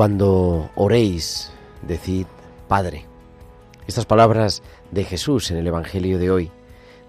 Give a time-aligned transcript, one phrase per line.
[0.00, 2.24] Cuando oréis, decid
[2.68, 3.04] Padre.
[3.86, 4.62] Estas palabras
[4.92, 6.50] de Jesús en el Evangelio de hoy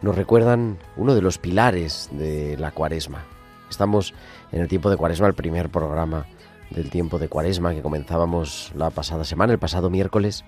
[0.02, 3.23] nos recuerdan uno de los pilares de la cuaresma.
[3.69, 4.14] Estamos
[4.52, 6.25] en el tiempo de cuaresma, el primer programa
[6.69, 10.44] del tiempo de cuaresma que comenzábamos la pasada semana, el pasado miércoles.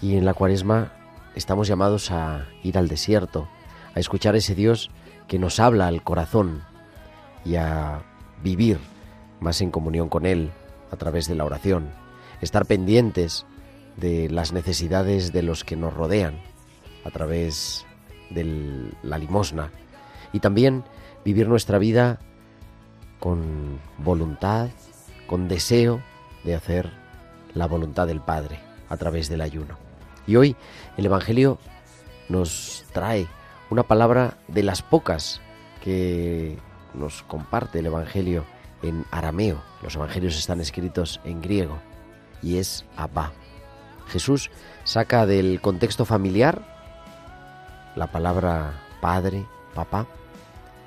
[0.00, 0.92] Y en la cuaresma
[1.34, 3.48] estamos llamados a ir al desierto,
[3.92, 4.92] a escuchar a ese Dios
[5.26, 6.62] que nos habla al corazón
[7.44, 8.04] y a
[8.40, 8.78] vivir
[9.40, 10.52] más en comunión con Él
[10.90, 11.90] a través de la oración,
[12.40, 13.46] estar pendientes
[13.96, 16.40] de las necesidades de los que nos rodean
[17.04, 17.86] a través
[18.30, 19.70] de la limosna
[20.32, 20.84] y también
[21.24, 22.18] vivir nuestra vida
[23.20, 24.68] con voluntad,
[25.26, 26.02] con deseo
[26.44, 26.90] de hacer
[27.54, 29.78] la voluntad del Padre a través del ayuno.
[30.26, 30.56] Y hoy
[30.96, 31.58] el Evangelio
[32.28, 33.26] nos trae
[33.70, 35.40] una palabra de las pocas
[35.82, 36.58] que
[36.94, 38.44] nos comparte el Evangelio
[38.86, 39.62] en arameo.
[39.82, 41.78] Los Evangelios están escritos en griego
[42.42, 43.32] y es Abba.
[44.08, 44.50] Jesús
[44.84, 46.62] saca del contexto familiar
[47.96, 50.06] la palabra padre, papá,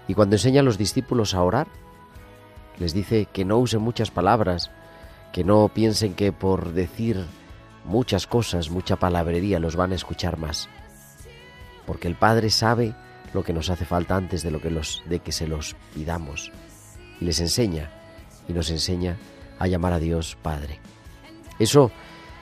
[0.07, 1.67] y cuando enseña a los discípulos a orar,
[2.77, 4.71] les dice que no usen muchas palabras,
[5.33, 7.25] que no piensen que por decir
[7.83, 10.69] muchas cosas, mucha palabrería, los van a escuchar más.
[11.85, 12.95] Porque el Padre sabe
[13.33, 16.51] lo que nos hace falta antes de lo que los de que se los pidamos.
[17.19, 17.89] Y les enseña
[18.47, 19.17] y nos enseña
[19.59, 20.79] a llamar a Dios Padre.
[21.59, 21.91] Eso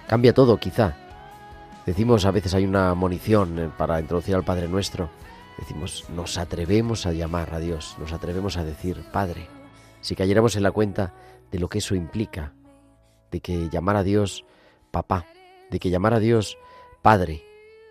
[0.08, 0.96] cambia todo, quizá.
[1.86, 5.10] Decimos a veces hay una munición eh, para introducir al Padre Nuestro.
[5.58, 9.48] Decimos, nos atrevemos a llamar a Dios, nos atrevemos a decir Padre.
[10.02, 11.14] Si cayéramos en la cuenta
[11.52, 12.54] de lo que eso implica,
[13.32, 14.46] de que llamar a Dios
[14.92, 15.26] papá,
[15.72, 16.58] de que llamar a Dios
[17.02, 17.44] Padre,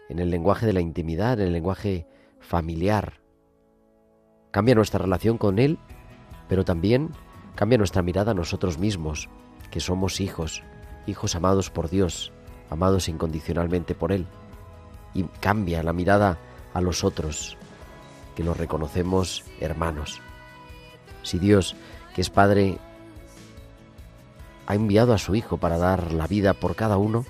[0.08, 2.06] en el lenguaje de la intimidad, en el lenguaje
[2.38, 3.20] familiar,
[4.52, 5.78] cambia nuestra relación con Él,
[6.48, 7.10] pero también
[7.54, 9.28] cambia nuestra mirada a nosotros mismos,
[9.70, 10.62] que somos hijos,
[11.06, 12.32] hijos amados por Dios,
[12.70, 14.26] amados incondicionalmente por Él.
[15.14, 16.38] Y cambia la mirada
[16.74, 17.56] a los otros,
[18.34, 20.20] que los reconocemos hermanos.
[21.22, 21.74] Si Dios,
[22.14, 22.78] que es Padre,
[24.66, 27.24] ha enviado a su Hijo para dar la vida por cada uno,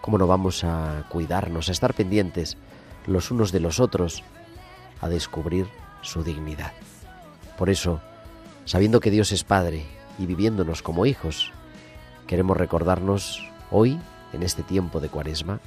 [0.00, 2.56] ¿cómo no vamos a cuidarnos, a estar pendientes
[3.06, 4.22] los unos de los otros,
[5.00, 5.66] a descubrir
[6.02, 6.72] su dignidad?
[7.58, 8.00] Por eso,
[8.64, 9.84] sabiendo que Dios es Padre
[10.18, 11.52] y viviéndonos como hijos,
[12.26, 13.98] queremos recordarnos hoy,
[14.32, 15.60] en este tiempo de Cuaresma,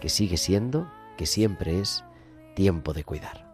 [0.00, 2.04] que sigue siendo, que siempre es,
[2.54, 3.45] tiempo de cuidar.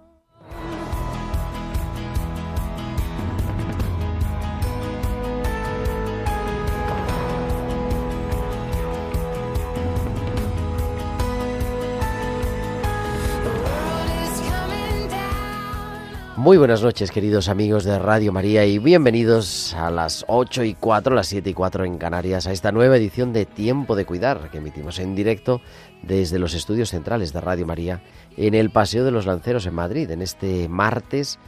[16.43, 21.15] Muy buenas noches, queridos amigos de Radio María, y bienvenidos a las 8 y 4,
[21.15, 24.59] las 7 y 4 en Canarias, a esta nueva edición de Tiempo de Cuidar, que
[24.59, 25.61] emitimos en directo
[26.03, 28.03] desde los estudios centrales de Radio María
[28.37, 31.39] en el Paseo de los Lanceros en Madrid, en este martes,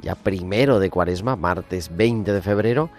[0.00, 2.90] ya primero de Cuaresma, martes 20 de febrero,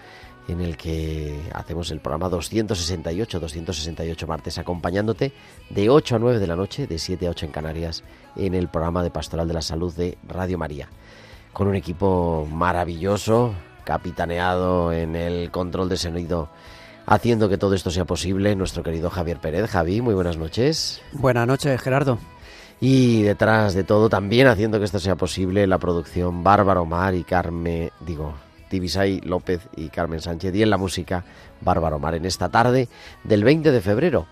[0.50, 5.32] en el que hacemos el programa 268, 268 martes, acompañándote
[5.70, 8.04] de 8 a 9 de la noche, de 7 a 8 en Canarias,
[8.36, 10.90] en el programa de Pastoral de la Salud de Radio María
[11.57, 16.50] con un equipo maravilloso, capitaneado en el control de sonido,
[17.07, 19.68] haciendo que todo esto sea posible, nuestro querido Javier Pérez.
[19.68, 21.01] Javi, muy buenas noches.
[21.13, 22.19] Buenas noches, Gerardo.
[22.80, 27.24] Y detrás de todo, también haciendo que esto sea posible, la producción Bárbara Omar y
[27.24, 28.36] Carmen, digo,
[28.69, 31.25] Tibisay López y Carmen Sánchez y en la música
[31.62, 32.88] Bárbaro Mar en esta tarde
[33.24, 34.27] del 20 de febrero.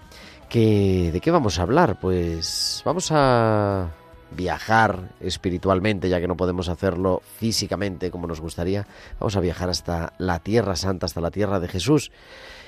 [0.48, 2.00] Que, ¿De qué vamos a hablar?
[2.00, 3.90] Pues vamos a
[4.32, 8.88] viajar espiritualmente, ya que no podemos hacerlo físicamente como nos gustaría.
[9.20, 12.12] Vamos a viajar hasta la Tierra Santa, hasta la Tierra de Jesús.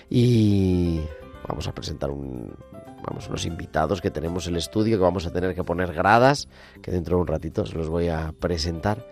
[0.10, 1.02] Y
[1.48, 2.54] vamos a presentar un,
[3.28, 6.48] unos invitados que tenemos en el estudio, que vamos a tener que poner gradas,
[6.82, 9.06] que dentro de un ratito os los voy a presentar,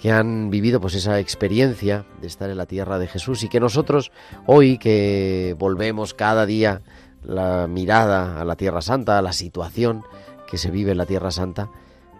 [0.00, 3.60] que han vivido pues esa experiencia de estar en la tierra de Jesús y que
[3.60, 4.10] nosotros
[4.46, 6.82] hoy que volvemos cada día
[7.22, 10.02] la mirada a la Tierra Santa, a la situación
[10.48, 11.70] que se vive en la Tierra Santa,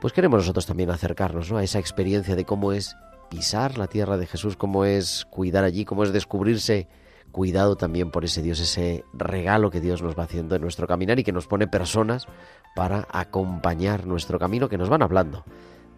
[0.03, 2.97] pues queremos nosotros también acercarnos a esa experiencia de cómo es
[3.31, 6.89] pisar la tierra de Jesús, cómo es cuidar allí, cómo es descubrirse
[7.31, 11.21] cuidado también por ese Dios, ese regalo que Dios nos va haciendo en nuestro caminar
[11.21, 12.27] y que nos pone personas
[12.75, 15.45] para acompañar nuestro camino, que nos van hablando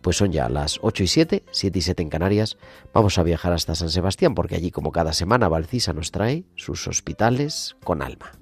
[0.00, 2.56] Pues son ya las 8 y 7, 7 y 7 en Canarias.
[2.94, 6.86] Vamos a viajar hasta San Sebastián porque allí como cada semana Valcisa nos trae sus
[6.86, 8.37] hospitales con alma.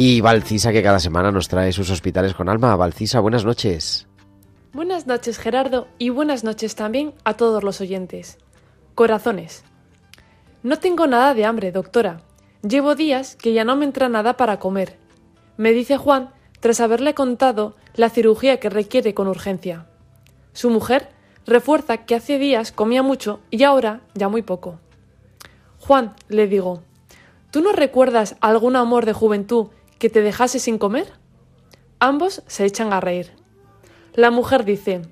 [0.00, 2.76] Y Valcisa, que cada semana nos trae sus hospitales con alma.
[2.76, 4.06] Valcisa, buenas noches.
[4.72, 8.38] Buenas noches, Gerardo, y buenas noches también a todos los oyentes.
[8.94, 9.64] Corazones.
[10.62, 12.20] No tengo nada de hambre, doctora.
[12.62, 14.96] Llevo días que ya no me entra nada para comer.
[15.56, 16.30] Me dice Juan,
[16.60, 19.88] tras haberle contado la cirugía que requiere con urgencia.
[20.52, 21.08] Su mujer
[21.44, 24.78] refuerza que hace días comía mucho y ahora ya muy poco.
[25.80, 26.84] Juan, le digo,
[27.50, 31.12] ¿tú no recuerdas algún amor de juventud que te dejase sin comer?
[32.00, 33.32] Ambos se echan a reír.
[34.14, 35.02] La mujer dice,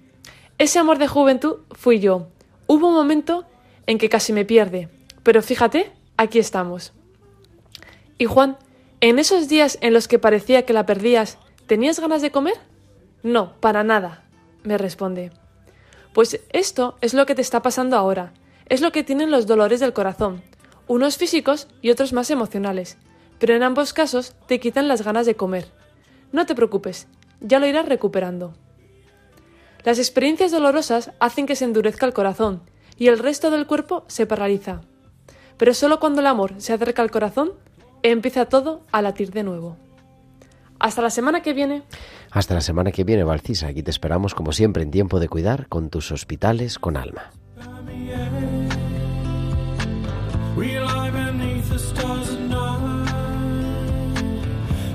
[0.58, 2.28] ese amor de juventud fui yo.
[2.66, 3.44] Hubo un momento
[3.86, 4.88] en que casi me pierde,
[5.22, 6.92] pero fíjate, aquí estamos.
[8.18, 8.56] Y Juan,
[9.00, 12.54] en esos días en los que parecía que la perdías, ¿tenías ganas de comer?
[13.22, 14.24] No, para nada,
[14.62, 15.32] me responde.
[16.14, 18.32] Pues esto es lo que te está pasando ahora,
[18.68, 20.42] es lo que tienen los dolores del corazón,
[20.88, 22.96] unos físicos y otros más emocionales,
[23.38, 25.66] pero en ambos casos te quitan las ganas de comer.
[26.32, 27.08] No te preocupes,
[27.40, 28.54] ya lo irás recuperando.
[29.84, 32.62] Las experiencias dolorosas hacen que se endurezca el corazón
[32.96, 34.80] y el resto del cuerpo se paraliza.
[35.56, 37.52] Pero solo cuando el amor se acerca al corazón,
[38.02, 39.76] empieza todo a latir de nuevo.
[40.78, 41.82] Hasta la semana que viene.
[42.30, 43.68] Hasta la semana que viene, Valcisa.
[43.68, 47.30] Aquí te esperamos como siempre en tiempo de cuidar con tus hospitales con alma.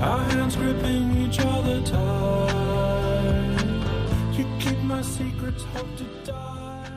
[0.02, 2.52] Our hands gripping each other tight.
[4.34, 6.90] You keep my secrets, hope to die.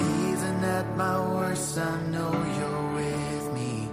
[0.00, 3.88] Even at my worst, I know you're with me.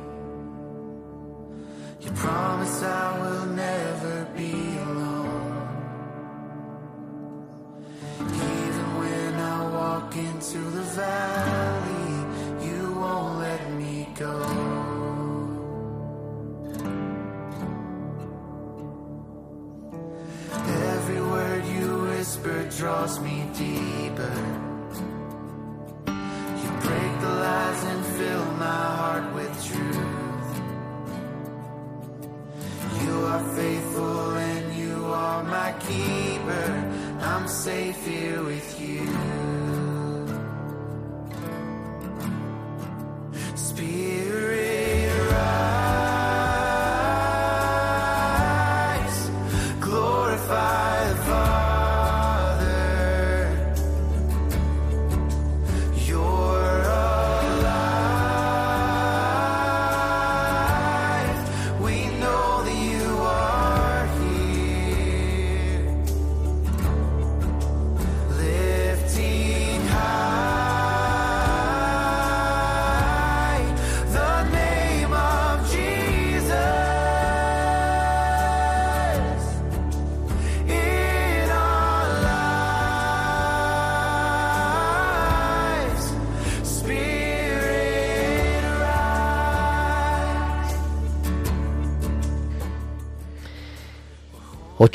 [2.01, 4.53] You promise I will never be
[4.87, 5.67] alone.
[8.21, 11.96] Even when I walk into the valley
[13.07, 14.35] won't let me go.
[20.93, 24.37] Every word you whisper draws me deeper.
[26.61, 30.51] You break the lies and fill my heart with truth.
[33.01, 34.95] You are faithful and you
[35.25, 36.65] are my keeper.
[37.29, 39.46] I'm I'm safe here with you.
[43.77, 44.56] Spirit,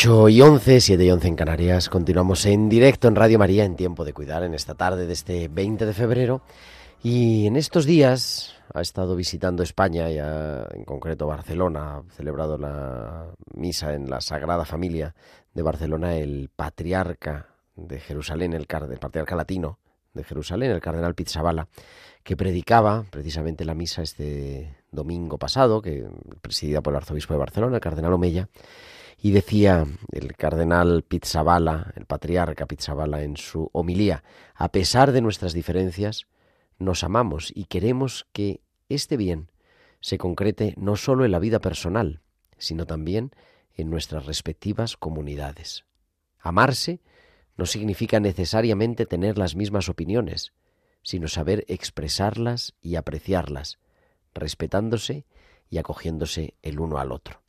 [0.04, 1.88] 8 y 11, 7 y 11 en Canarias.
[1.88, 5.46] Continuamos en directo en Radio María en Tiempo de Cuidar en esta tarde de este
[5.46, 6.42] 20 de febrero.
[7.04, 13.28] Y en estos días ha estado visitando España, ya en concreto Barcelona, ha celebrado la
[13.54, 15.14] misa en la Sagrada Familia
[15.54, 19.78] de Barcelona el patriarca de Jerusalén, el, el patriarca latino
[20.14, 21.68] de Jerusalén, el cardenal Pizzabala,
[22.24, 26.04] que predicaba precisamente la misa este domingo pasado, que
[26.40, 28.48] presidida por el arzobispo de Barcelona, el cardenal Omeya,
[29.24, 35.52] y decía el cardenal Pizzabala, el patriarca Pizzabala, en su homilía, a pesar de nuestras
[35.52, 36.26] diferencias,
[36.78, 39.52] nos amamos y queremos que este bien
[40.00, 42.20] se concrete no solo en la vida personal,
[42.58, 43.30] sino también
[43.76, 45.84] en nuestras respectivas comunidades.
[46.40, 47.00] Amarse
[47.56, 50.52] no significa necesariamente tener las mismas opiniones,
[51.04, 53.78] sino saber expresarlas y apreciarlas,
[54.34, 55.26] respetándose
[55.70, 57.41] y acogiéndose el uno al otro.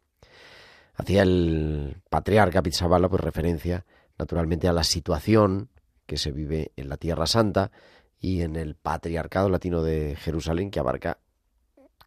[0.96, 3.86] Hacía el patriarca Pizzabala pues referencia
[4.18, 5.70] naturalmente a la situación
[6.06, 7.72] que se vive en la Tierra Santa
[8.20, 11.18] y en el patriarcado latino de Jerusalén que abarca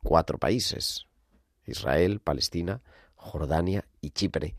[0.02, 1.06] cuatro países,
[1.66, 2.80] Israel, Palestina,
[3.16, 4.54] Jordania y Chipre,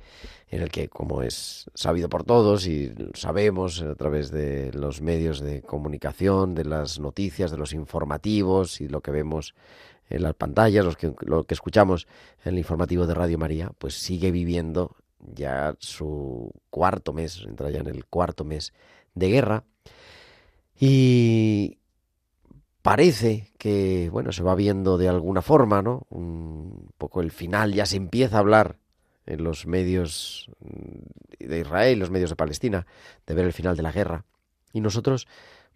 [0.50, 5.40] en el que, como es sabido por todos y sabemos a través de los medios
[5.40, 9.56] de comunicación, de las noticias, de los informativos y lo que vemos
[10.10, 12.08] en las pantallas, los que, lo que escuchamos
[12.44, 17.80] en el informativo de Radio María, pues sigue viviendo ya su cuarto mes, entra ya
[17.80, 18.74] en el cuarto mes
[19.16, 19.64] de guerra
[20.80, 21.80] y
[22.82, 26.04] parece que, bueno, se va viendo de alguna forma, ¿no?
[26.10, 28.78] Un poco el final, ya se empieza a hablar
[29.26, 30.50] en los medios
[31.40, 32.88] de Israel, los medios de Palestina,
[33.26, 34.26] de ver el final de la guerra.
[34.72, 35.28] Y nosotros,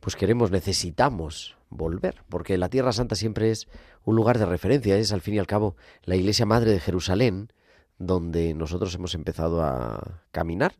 [0.02, 3.68] pues queremos, necesitamos volver, porque la Tierra Santa siempre es
[4.04, 7.54] un lugar de referencia, es al fin y al cabo la Iglesia Madre de Jerusalén,
[7.98, 10.76] donde nosotros hemos empezado a caminar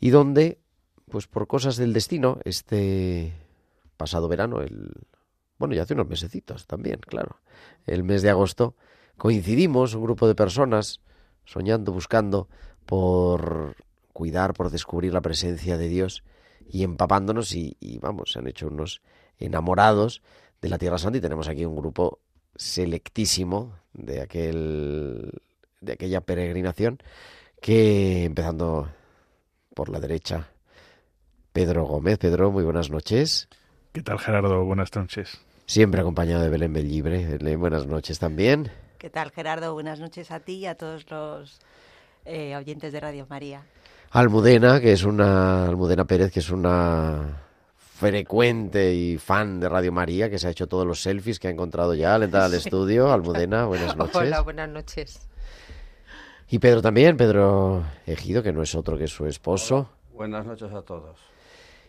[0.00, 0.58] y donde,
[1.10, 3.32] pues por cosas del destino, este
[3.96, 4.92] pasado verano, el
[5.58, 7.36] bueno, ya hace unos mesecitos también, claro,
[7.86, 8.74] el mes de agosto,
[9.16, 11.00] coincidimos un grupo de personas
[11.44, 12.48] soñando, buscando
[12.86, 13.76] por
[14.14, 16.24] cuidar, por descubrir la presencia de Dios
[16.68, 19.02] y empapándonos y, y vamos, se han hecho unos
[19.38, 20.22] enamorados
[20.60, 22.20] de la Tierra Santa y tenemos aquí un grupo
[22.54, 25.32] selectísimo de aquel
[25.80, 26.98] de aquella peregrinación
[27.60, 28.90] que empezando
[29.74, 30.50] por la derecha
[31.52, 32.18] Pedro Gómez.
[32.18, 33.48] Pedro, muy buenas noches.
[33.92, 34.64] ¿Qué tal, Gerardo?
[34.64, 35.40] Buenas noches.
[35.66, 37.26] Siempre acompañado de Belén Bellibre.
[37.26, 38.70] Belén, buenas noches también.
[38.98, 39.72] ¿Qué tal, Gerardo?
[39.72, 41.60] Buenas noches a ti y a todos los
[42.24, 43.64] eh, oyentes de Radio María.
[44.12, 47.44] Almudena, que es una Almudena Pérez, que es una
[47.76, 51.50] frecuente y fan de Radio María, que se ha hecho todos los selfies que ha
[51.52, 53.12] encontrado ya al entrar al estudio.
[53.12, 54.16] Almudena, buenas noches.
[54.16, 55.20] Hola, buenas noches.
[56.48, 59.88] Y Pedro también, Pedro Ejido, que no es otro que su esposo.
[60.12, 61.16] Buenas noches a todos.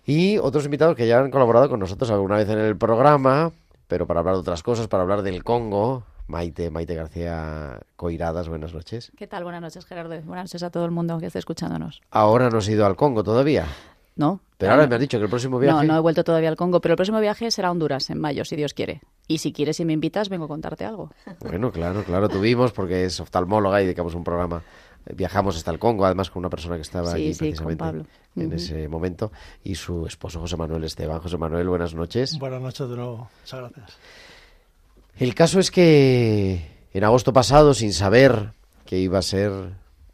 [0.06, 3.51] Y otros invitados que ya han colaborado con nosotros alguna vez en el programa,
[3.88, 6.04] pero para hablar de otras cosas, para hablar del Congo.
[6.32, 9.12] Maite, Maite García Coiradas, buenas noches.
[9.18, 9.44] ¿Qué tal?
[9.44, 10.16] Buenas noches, Gerardo.
[10.22, 12.02] Buenas noches a todo el mundo que esté escuchándonos.
[12.10, 13.66] Ahora no has ido al Congo todavía.
[14.16, 14.40] No.
[14.58, 15.76] Pero ahora me has dicho que el próximo viaje.
[15.86, 18.20] No, no he vuelto todavía al Congo, pero el próximo viaje será a Honduras, en
[18.20, 19.02] mayo, si Dios quiere.
[19.28, 21.12] Y si quieres y me invitas, vengo a contarte algo.
[21.42, 24.64] Bueno, claro, claro, tuvimos, porque es oftalmóloga y dedicamos un programa.
[25.14, 28.06] Viajamos hasta el Congo, además con una persona que estaba Sí, allí sí, precisamente Pablo.
[28.36, 29.32] en ese momento,
[29.64, 31.20] y su esposo José Manuel Esteban.
[31.20, 32.38] José Manuel, buenas noches.
[32.40, 33.30] Buenas noches de nuevo.
[33.42, 33.98] Muchas gracias.
[35.18, 38.53] El caso es que en agosto pasado, sin saber
[38.86, 39.51] que iba a ser,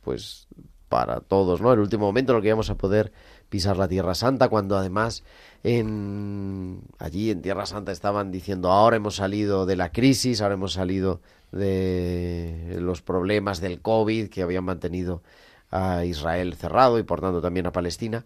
[0.04, 0.48] pues,
[0.90, 1.74] para todos, ¿no?
[1.74, 3.12] El último momento en que íbamos a poder
[3.50, 5.24] pisar la Tierra Santa, cuando además
[5.64, 10.74] en allí en Tierra Santa estaban diciendo ahora hemos salido de la crisis, ahora hemos
[10.74, 15.24] salido de los problemas del COVID que habían mantenido
[15.72, 18.26] a Israel cerrado y por tanto también a Palestina.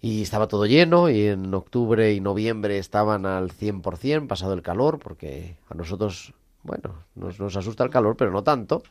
[0.00, 4.98] Y estaba todo lleno y en octubre y noviembre estaban al 100% pasado el calor,
[4.98, 8.82] porque a nosotros, bueno, nos, nos asusta el calor, pero no tanto.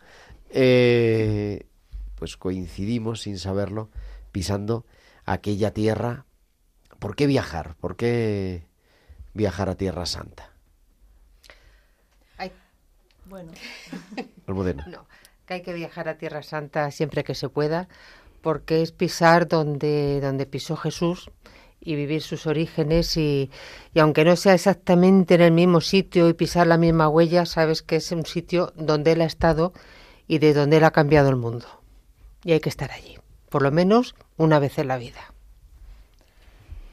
[0.50, 1.67] Eh,
[2.15, 3.89] pues coincidimos sin saberlo
[4.31, 4.85] pisando
[5.25, 6.25] aquella tierra.
[7.00, 7.75] ¿Por qué viajar?
[7.75, 8.65] ¿Por qué
[9.33, 10.51] viajar a Tierra Santa?
[12.38, 12.51] Ay,
[13.25, 13.51] bueno,
[14.88, 15.07] no,
[15.45, 17.88] que hay que viajar a Tierra Santa siempre que se pueda,
[18.45, 21.31] porque es pisar donde, donde pisó Jesús
[21.81, 23.49] y vivir sus orígenes y,
[23.91, 27.81] y aunque no sea exactamente en el mismo sitio y pisar la misma huella, sabes
[27.81, 29.73] que es un sitio donde él ha estado
[30.27, 31.65] y de donde él ha cambiado el mundo.
[32.43, 33.17] Y hay que estar allí,
[33.49, 35.33] por lo menos una vez en la vida.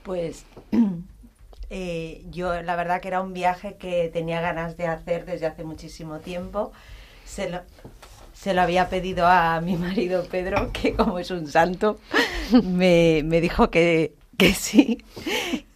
[0.05, 0.47] Pues
[1.69, 5.65] eh, yo la verdad que era un viaje que tenía ganas de hacer desde hace
[5.65, 6.73] muchísimo tiempo.
[7.27, 7.61] Se lo,
[8.43, 12.01] se lo había pedido a mi marido Pedro, que como es un santo,
[12.65, 15.05] me, me dijo que, que sí.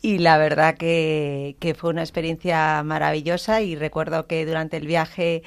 [0.03, 5.45] Y la verdad que, que fue una experiencia maravillosa y recuerdo que durante el viaje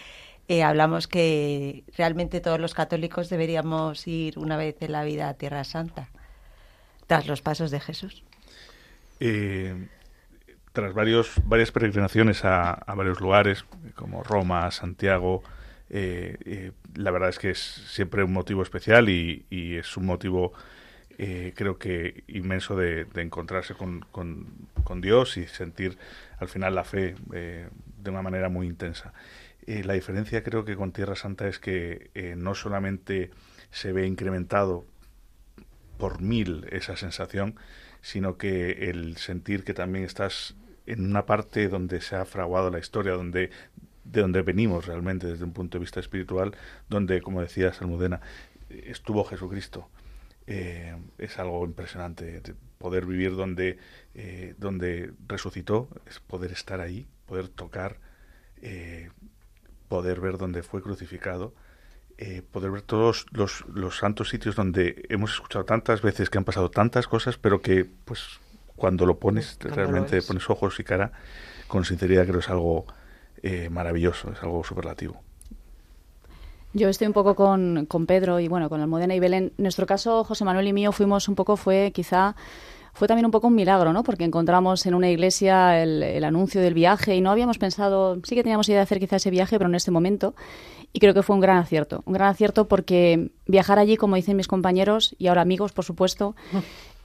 [0.48, 5.34] eh, hablamos que realmente todos los católicos deberíamos ir una vez en la vida a
[5.34, 6.08] Tierra Santa,
[7.06, 8.24] tras los pasos de Jesús.
[9.20, 9.90] Eh,
[10.72, 15.44] tras varios, varias peregrinaciones a, a varios lugares, como Roma, Santiago,
[15.90, 20.06] eh, eh, la verdad es que es siempre un motivo especial y, y es un
[20.06, 20.54] motivo,
[21.18, 24.48] eh, creo que inmenso de, de encontrarse con, con-
[24.84, 25.98] con Dios y sentir
[26.40, 29.14] al final la fe de una manera muy intensa.
[29.68, 33.30] La diferencia creo que con Tierra Santa es que no solamente
[33.72, 34.86] se ve incrementado
[35.98, 37.56] por mil esa sensación,
[38.02, 40.56] sino que el sentir que también estás
[40.86, 43.52] en una parte donde se ha fraguado la historia, donde
[44.12, 46.56] de donde venimos realmente desde un punto de vista espiritual,
[46.90, 48.22] donde, como decía Salmudena,
[48.70, 49.90] estuvo Jesucristo.
[50.48, 53.78] Eh, es algo impresionante de poder vivir donde,
[54.16, 57.98] eh, donde resucitó, es poder estar ahí, poder tocar,
[58.62, 59.10] eh,
[59.88, 61.54] poder ver donde fue crucificado,
[62.18, 66.46] eh, poder ver todos los, los santos sitios donde hemos escuchado tantas veces que han
[66.46, 68.40] pasado tantas cosas, pero que pues
[68.76, 71.12] cuando lo pones, Cuando realmente pones ojos y cara,
[71.68, 72.86] con sinceridad creo que es algo
[73.44, 75.22] eh, maravilloso, es algo superlativo.
[76.74, 79.54] Yo estoy un poco con, con Pedro y bueno, con Almudena y Belén.
[79.58, 82.36] En nuestro caso, José Manuel y mío fuimos un poco, fue quizá,
[82.94, 84.04] fue también un poco un milagro, ¿no?
[84.04, 88.36] Porque encontramos en una iglesia el, el anuncio del viaje y no habíamos pensado, sí
[88.36, 90.36] que teníamos idea de hacer quizá ese viaje, pero en este momento.
[90.94, 92.04] Y creo que fue un gran acierto.
[92.06, 96.36] Un gran acierto porque viajar allí, como dicen mis compañeros y ahora amigos, por supuesto,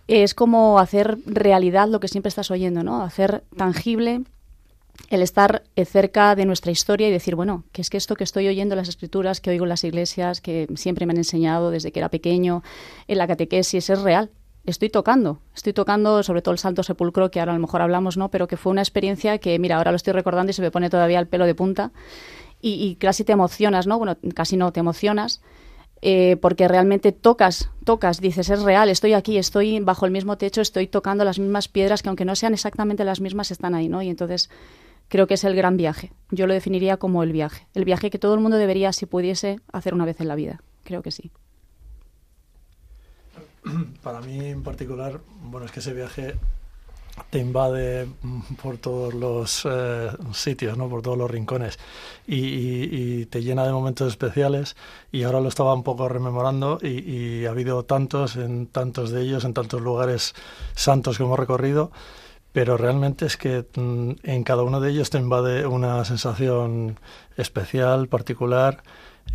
[0.08, 3.02] es como hacer realidad lo que siempre estás oyendo, ¿no?
[3.02, 4.22] Hacer tangible
[5.10, 8.24] el estar eh, cerca de nuestra historia y decir, bueno, que es que esto que
[8.24, 11.70] estoy oyendo en las escrituras, que oigo en las iglesias, que siempre me han enseñado
[11.70, 12.62] desde que era pequeño,
[13.08, 14.30] en la catequesis, es real.
[14.64, 18.16] Estoy tocando, estoy tocando sobre todo el Santo Sepulcro, que ahora a lo mejor hablamos,
[18.16, 18.30] ¿no?
[18.30, 20.88] Pero que fue una experiencia que, mira, ahora lo estoy recordando y se me pone
[20.88, 21.92] todavía el pelo de punta
[22.66, 23.98] y, casi te emocionas, ¿no?
[23.98, 25.42] Bueno, casi no, te emocionas
[26.00, 30.62] eh, porque realmente tocas, tocas, dices, es real, estoy aquí, estoy bajo el mismo techo,
[30.62, 34.00] estoy tocando las mismas piedras que aunque no sean exactamente las mismas, están ahí, ¿no?
[34.00, 34.48] Y entonces
[35.08, 36.12] creo que es el gran viaje.
[36.30, 37.66] Yo lo definiría como el viaje.
[37.74, 40.60] El viaje que todo el mundo debería, si pudiese, hacer una vez en la vida.
[40.84, 41.30] Creo que sí.
[44.02, 46.34] Para mí en particular, bueno, es que ese viaje
[47.30, 50.88] te invade mm, por todos los eh, sitios, ¿no?
[50.88, 51.78] por todos los rincones
[52.26, 54.76] y, te llena de momentos especiales
[55.10, 59.22] y ahora lo estaba un poco rememorando y, y ha habido tantos en tantos de
[59.22, 60.34] ellos, en tantos lugares
[60.74, 61.90] santos que hemos recorrido,
[62.54, 66.98] pero realmente es que mm, en cada uno de ellos te invade una sensación
[67.36, 68.82] especial, particular,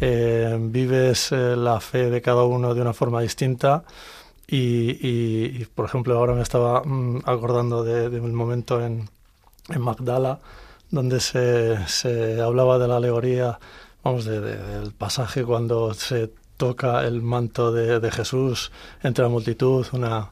[0.01, 3.83] eh, vives eh, la fe de cada uno de una forma distinta.
[4.47, 9.09] Y, y- por ejemplo, ahora me estaba mm, acordando de, de momento en,
[9.69, 10.39] en Magdala,
[10.91, 13.59] donde se, se hablaba de la alegoría,
[14.03, 18.71] vamos, de- de- del pasaje cuando se toca el manto de, de Jesús
[19.03, 20.31] entre la multitud, una,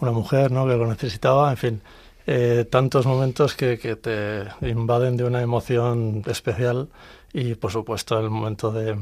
[0.00, 0.66] una mujer ¿no?
[0.66, 1.82] que lo necesitaba, en fin,
[2.30, 6.90] eh, tantos momentos que, que te invaden de una emoción especial
[7.32, 8.98] y, por supuesto, el momento de,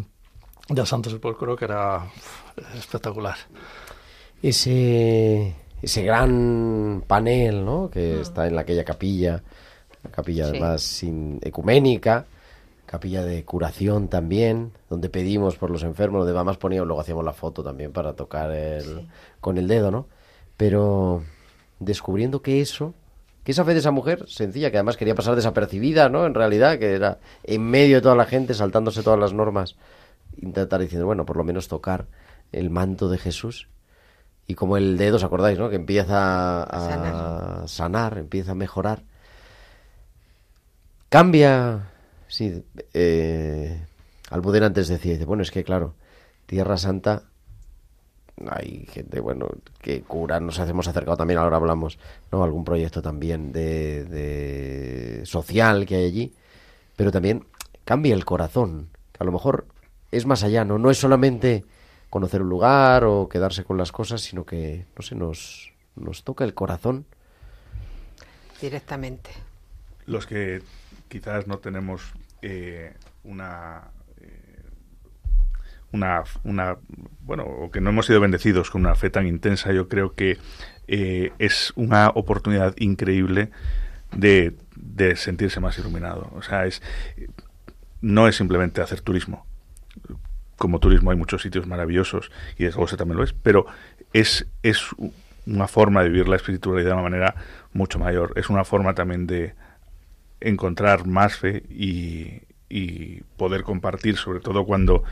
[0.69, 2.07] del Santo Sepulcro, que era
[2.77, 3.35] espectacular.
[4.41, 7.91] Ese, ese gran panel, ¿no?
[7.91, 9.43] Que está en aquella capilla,
[10.05, 10.51] la capilla Sí.
[10.51, 12.27] además sin, ecuménica,
[12.87, 17.33] capilla de curación también, donde pedimos por los enfermos, donde además poníamos, luego hacíamos la
[17.33, 19.09] foto también para tocar el,
[19.41, 20.07] con el dedo, ¿no?
[20.57, 21.25] Pero
[21.81, 22.95] descubriendo que eso,
[23.47, 26.27] que esa fe de esa mujer, sencilla, que además quería pasar desapercibida, ¿no?
[26.27, 29.77] En realidad, que era en medio de toda la gente, saltándose todas las normas,
[30.37, 32.07] intentar diciendo, bueno, por lo menos tocar
[32.51, 33.69] el manto de Jesús
[34.49, 35.71] y como el dedo, ¿os acordáis, no?
[35.71, 37.69] Que empieza a Sanar.
[37.69, 39.05] sanar, empieza a mejorar.
[41.09, 41.91] Cambia,
[42.27, 43.87] sí, eh,
[44.29, 45.95] Almudena antes decía, dice, bueno, es que claro,
[46.47, 47.23] Tierra Santa,
[48.51, 49.49] hay gente, bueno,
[49.81, 51.99] que cura, nos hemos acercado también, ahora hablamos,
[52.31, 52.45] ¿no?
[52.45, 56.35] Algún proyecto también de, de social que hay allí,
[56.97, 57.47] pero también
[57.85, 59.67] cambia el corazón, que a lo mejor
[60.13, 60.79] es más allá, ¿no?
[60.79, 61.65] No es solamente
[62.11, 66.45] conocer un lugar o quedarse con las cosas, sino que, no sé, nos, nos toca
[66.45, 67.07] el corazón.
[68.61, 69.31] Directamente.
[70.07, 70.63] los que
[71.09, 72.95] quizás no tenemos eh,
[73.25, 73.91] una
[75.97, 76.77] una una
[77.23, 80.39] bueno o que no hemos sido bendecidos con una fe tan intensa yo creo que
[80.89, 83.51] eh, es una oportunidad increíble
[84.13, 86.81] de, de sentirse más iluminado o sea es
[88.01, 89.45] no es simplemente hacer turismo
[90.57, 93.67] como turismo hay muchos sitios maravillosos y desde luego también lo es, pero
[94.13, 94.81] es, es
[95.47, 97.35] una forma de vivir la espiritualidad de una manera
[97.73, 98.33] mucho mayor.
[98.37, 99.55] Es una forma también de
[100.41, 102.43] encontrar más fe y
[103.37, 105.05] poder compartir, sobre todo cuando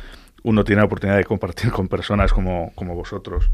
[0.44, 3.50] uno tiene la oportunidad de compartir con personas como, como vosotros,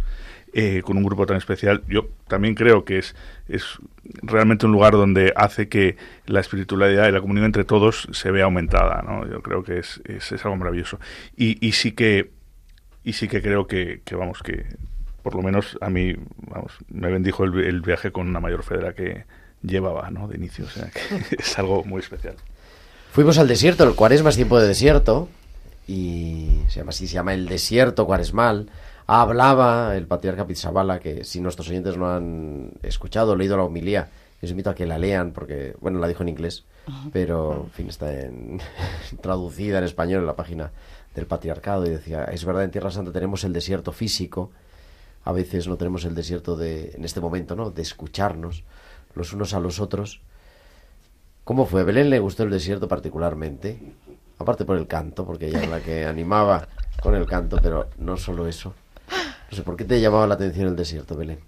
[0.53, 1.83] eh, con un grupo tan especial.
[1.89, 3.15] Yo también creo que es,
[3.49, 3.79] es
[4.23, 8.45] realmente un lugar donde hace que la espiritualidad y la comunión entre todos se vea
[8.45, 9.03] aumentada.
[9.03, 9.25] ¿no?
[9.31, 10.99] Yo creo que es, es, algo maravilloso.
[11.37, 12.31] Y, y sí que
[13.03, 14.67] y sí que creo que, que, vamos que
[15.23, 18.83] por lo menos a mí vamos me bendijo el viaje con una mayor fe de
[18.83, 19.25] la que
[19.63, 22.37] llevaba no de inicio o sea que es algo muy especial
[23.13, 25.29] Fuimos al desierto, el cuaresma es tiempo de desierto,
[25.91, 28.71] y se llama así, se llama el desierto cuaresmal.
[29.09, 34.09] Hablaba el patriarca Pizzabala, que si nuestros oyentes no han escuchado leído la homilía,
[34.41, 36.65] les invito a que la lean, porque, bueno, la dijo en inglés,
[37.13, 38.61] pero, en fin, está en,
[39.21, 40.71] traducida en español en la página
[41.17, 44.53] del patriarcado, y decía, es verdad, en Tierra Santa tenemos el desierto físico,
[45.25, 48.63] a veces no tenemos el desierto de, en este momento, ¿no?, de escucharnos
[49.17, 50.21] los unos a los otros,
[51.51, 51.81] ¿Cómo fue?
[51.81, 53.81] ¿A Belén le gustó el desierto particularmente?
[54.41, 56.67] Aparte por el canto, porque ella es la que animaba
[57.03, 58.73] con el canto, pero no solo eso.
[59.51, 61.41] No sé, ¿por qué te llamaba la atención el desierto, Belén?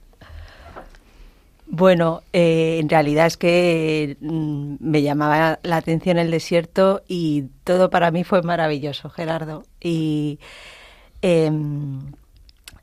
[1.67, 7.89] Bueno, eh, en realidad es que mm, me llamaba la atención el desierto y todo
[7.89, 9.65] para mí fue maravilloso, Gerardo.
[9.81, 10.39] Y
[11.23, 12.13] em,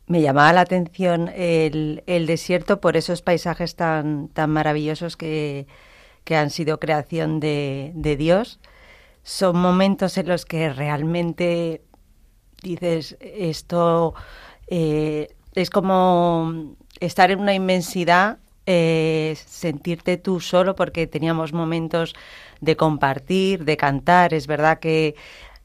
[0.08, 5.68] me llamaba la atención el, el desierto por esos paisajes tan, tan maravillosos que,
[6.24, 8.60] que han sido creación de, de Dios.
[9.24, 11.82] Son momentos en los que realmente
[12.62, 14.14] dices, esto
[14.68, 22.16] eh, es como estar en una inmensidad, eh, sentirte tú solo, porque teníamos momentos
[22.62, 24.34] de compartir, de cantar.
[24.34, 25.16] Es verdad que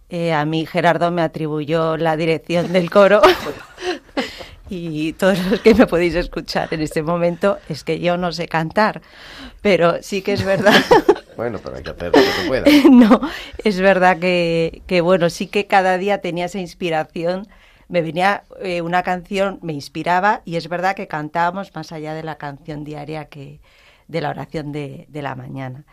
[0.08, 3.20] eh, a mí Gerardo me atribuyó la dirección del coro.
[4.70, 8.48] Y todos los que me podéis escuchar en este momento es que yo no sé
[8.48, 9.02] cantar,
[9.60, 10.72] pero sí que es verdad.
[11.36, 12.76] Bueno, pero hay que hacer lo que pueda.
[12.90, 13.20] no,
[13.58, 17.48] es verdad que, que, bueno, sí que cada día tenía esa inspiración.
[17.88, 22.22] Me venía eh, una canción, me inspiraba y es verdad que cantábamos más allá de
[22.22, 23.60] la canción diaria que
[24.08, 25.84] de la oración de, de la mañana.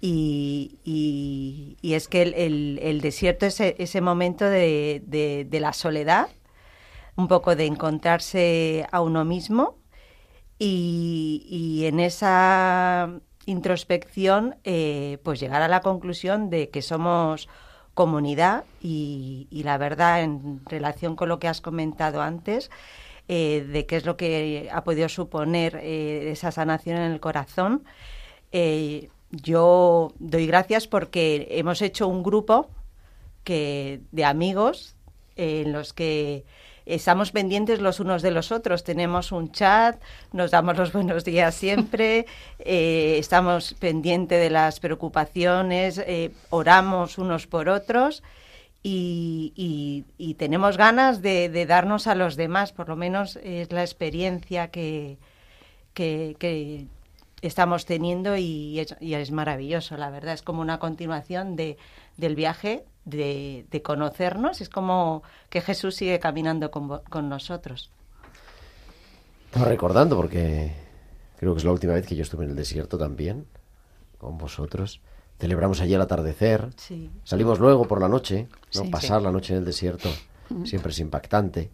[0.00, 6.28] Y, y- es que el, el- desierto es ese momento de, de- de la soledad,
[7.16, 9.78] un poco de encontrarse a uno mismo
[10.58, 13.10] y, y en esa
[13.46, 17.48] introspección eh, pues llegar a la conclusión de que somos
[17.94, 22.70] comunidad y, la verdad en relación con lo que has comentado antes
[23.28, 27.84] eh, de qué es lo que ha podido suponer eh, esa sanación en el corazón.
[29.30, 32.68] Yo doy gracias porque hemos hecho un grupo
[33.44, 34.96] que de amigos
[35.36, 36.44] en los que
[36.94, 38.84] estamos pendientes los unos de los otros.
[38.84, 40.00] Tenemos un chat,
[40.32, 42.26] nos damos los buenos días siempre,
[42.58, 48.22] eh, estamos pendientes de las preocupaciones, eh, oramos unos por otros
[48.82, 53.70] y, y- y tenemos ganas de, de darnos a los demás, por lo menos es
[53.72, 55.18] la experiencia que,
[55.94, 56.86] que, que
[57.42, 60.34] estamos teniendo y es, y es maravilloso, la verdad.
[60.34, 61.76] Es como una continuación de,
[62.16, 64.60] del viaje de, de conocernos.
[64.60, 67.90] Es como que Jesús sigue caminando con, con nosotros.
[69.46, 70.72] Estaba recordando porque
[71.36, 73.46] creo que es la última vez que yo estuve en el desierto también,
[74.18, 75.00] con vosotros.
[75.38, 76.68] Celebramos allí el atardecer.
[76.76, 77.10] Sí.
[77.24, 78.82] Salimos luego por la noche, ¿no?
[78.82, 78.90] Sí.
[78.90, 80.08] Pasar la noche en el desierto
[80.64, 81.70] siempre es impactante.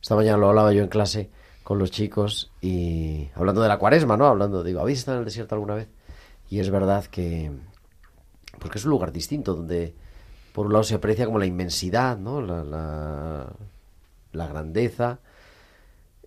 [0.00, 1.30] Esta mañana lo hablaba yo en clase
[1.64, 4.26] con los chicos y hablando de la cuaresma, ¿no?
[4.26, 5.88] Hablando, digo, ¿habéis estado en el desierto alguna vez?
[6.50, 7.50] Y es verdad que,
[8.58, 9.94] porque es un lugar distinto donde
[10.58, 12.40] por un lado se aprecia como la inmensidad, ¿no?
[12.42, 13.52] La, la,
[14.32, 15.20] la grandeza,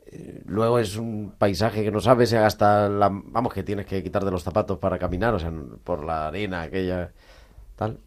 [0.05, 4.31] eh, luego es un paisaje que no sabes hasta la, vamos que tienes que quitarte
[4.31, 5.51] los zapatos para caminar, o sea,
[5.83, 7.11] por la arena aquella
[7.75, 7.99] tal.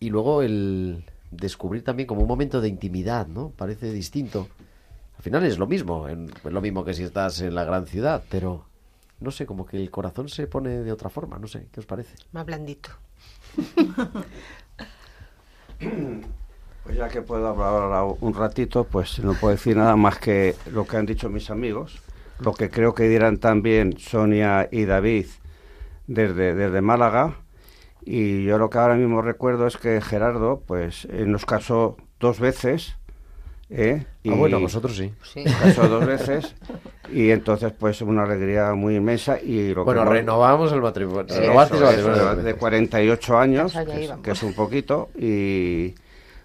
[0.00, 3.50] Y luego el descubrir también como un momento de intimidad, ¿no?
[3.50, 4.48] Parece distinto.
[5.18, 7.86] Al final es lo mismo, en- es lo mismo que si estás en la gran
[7.86, 8.64] ciudad, pero
[9.20, 11.86] no sé, como que el corazón se pone de otra forma, no sé, ¿qué os
[11.86, 12.14] parece?
[12.32, 12.88] Más blandito.
[16.84, 20.86] Pues ya que puedo hablar un ratito, pues no puedo decir nada más que lo
[20.86, 22.02] que han dicho mis amigos,
[22.40, 25.26] lo que creo que dirán también Sonia y David
[26.06, 27.36] desde, desde Málaga.
[28.02, 32.96] Y yo lo que ahora mismo recuerdo es que Gerardo, pues, nos casó dos veces.
[33.70, 34.04] ¿Eh?
[34.28, 35.12] Ah, bueno, vosotros sí.
[35.22, 35.44] Sí.
[35.60, 36.54] Casó dos veces.
[37.12, 39.40] Y entonces, pues, una alegría muy inmensa.
[39.40, 41.26] Y lo Bueno, que renovamos el matrimonio.
[41.28, 42.60] eso, renovasteis el eso, matrimonio de veces.
[42.60, 45.94] 48 años, que es, que es un poquito, y,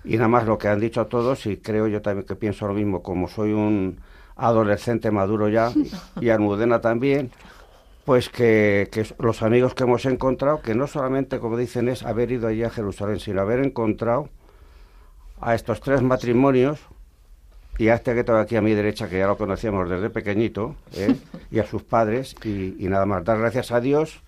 [0.03, 2.73] y nada más lo que han dicho todos, y creo yo también que pienso lo
[2.73, 3.99] mismo, como soy un
[4.35, 5.71] adolescente maduro ya,
[6.21, 7.31] y Almudena también,
[8.05, 12.31] pues que, que los amigos que hemos encontrado, que no solamente, como dicen, es haber
[12.31, 14.29] ido allí a Jerusalén, sino haber encontrado
[15.41, 16.79] a estos tres matrimonios,
[17.79, 20.75] y a este que tengo aquí a mi derecha, que ya lo conocíamos desde pequeñito,
[20.93, 21.15] ¿eh?
[21.51, 24.21] y a sus padres, y, y nada más, dar gracias a Dios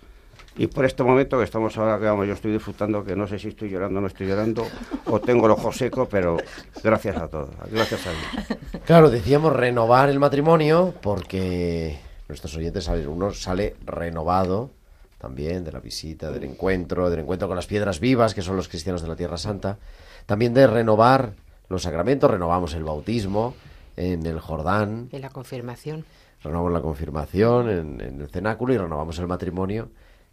[0.58, 3.40] y por este momento que estamos ahora, que vamos, yo estoy disfrutando, que no sé
[3.40, 4.68] si estoy llorando o no estoy llorando,
[5.06, 6.38] o tengo el ojo seco, pero
[6.84, 8.60] gracias a todos, gracias a Dios.
[8.86, 13.08] Claro, decíamos renovar el matrimonio porque nuestros oyentes, ¿sabes?
[13.08, 14.72] uno sale renovado
[15.18, 18.68] también de la visita, del encuentro, del encuentro con las piedras vivas, que son los
[18.68, 19.78] cristianos de la Tierra Santa,
[20.26, 21.34] también de renovar
[21.72, 23.56] los sacramentos, renovamos el bautismo
[23.98, 26.06] en el Jordán, Y la confirmación.
[26.44, 29.90] renovamos la confirmación en, en el cenáculo y renovamos el matrimonio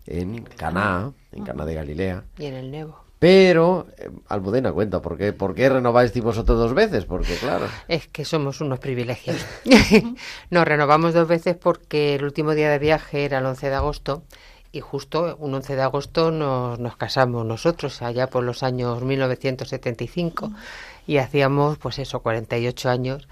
[0.06, 2.24] en Caná, en Caná de Galilea.
[2.38, 2.96] Y en el Nebo.
[3.18, 7.04] Pero, eh, Almudena, cuenta, ¿por qué, ¿por qué renováis vosotros dos veces?
[7.04, 9.44] Porque, claro, Es que somos unos privilegios.
[10.50, 14.22] Nos renovamos dos veces porque el último día de viaje era el 11 de agosto
[14.70, 20.52] y justo un 11 de agosto nos, nos casamos nosotros, allá por los años 1975
[21.08, 23.26] y hacíamos pues eso, 48 años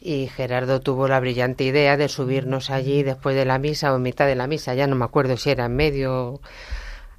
[0.00, 4.02] y Gerardo tuvo la brillante idea de subirnos allí después de la misa o en
[4.02, 6.40] mitad de la misa, ya no me acuerdo si era en medio,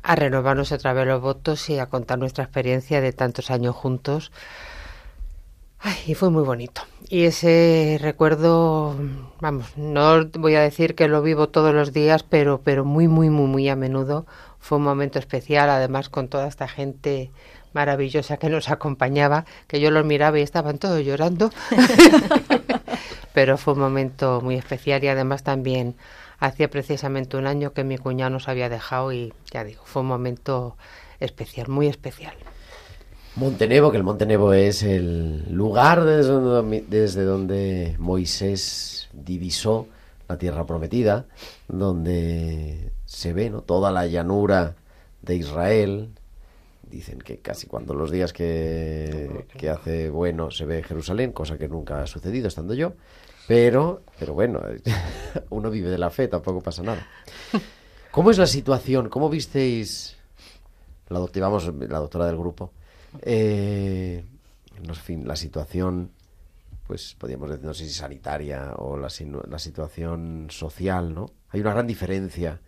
[0.02, 4.32] a renovarnos otra vez los votos y a contar nuestra experiencia de tantos años juntos.
[6.08, 6.82] Y fue muy bonito.
[7.08, 8.95] Y ese recuerdo,
[9.39, 13.30] vamos, no voy a decir que lo vivo todos los días, pero, pero muy, muy,
[13.30, 14.26] muy, muy a menudo.
[14.60, 17.32] Fue un momento especial, además con toda esta gente
[17.73, 21.51] maravillosa que nos acompañaba, que yo los miraba y estaban todos llorando.
[23.34, 25.95] pero fue un momento muy especial y además también
[26.39, 30.08] hacía precisamente un año que mi cuñado nos había dejado y ya digo, fue un
[30.08, 30.77] momento
[31.19, 32.34] especial, muy especial.
[33.36, 39.88] Montenebo, que el Montenebo es el lugar desde donde, desde donde Moisés divisó
[40.27, 41.25] la tierra prometida,
[41.67, 43.62] donde se ve ¿no?
[43.62, 44.75] toda la llanura
[45.21, 46.10] de Israel.
[46.89, 51.67] Dicen que casi cuando los días que, que hace bueno se ve Jerusalén, cosa que
[51.67, 52.93] nunca ha sucedido estando yo.
[53.47, 54.62] Pero, pero bueno,
[55.49, 57.08] uno vive de la fe, tampoco pasa nada.
[58.12, 59.10] ¿Cómo es la situación?
[59.10, 60.17] ¿Cómo visteis
[61.10, 62.71] la, vamos, la doctora del grupo?
[63.21, 64.23] Eh,
[64.84, 66.12] en fin, la situación,
[66.88, 69.10] pues podríamos decir, no sé si sanitaria o la,
[69.47, 71.28] la situación social, ¿no?
[71.49, 72.62] Hay una gran diferencia.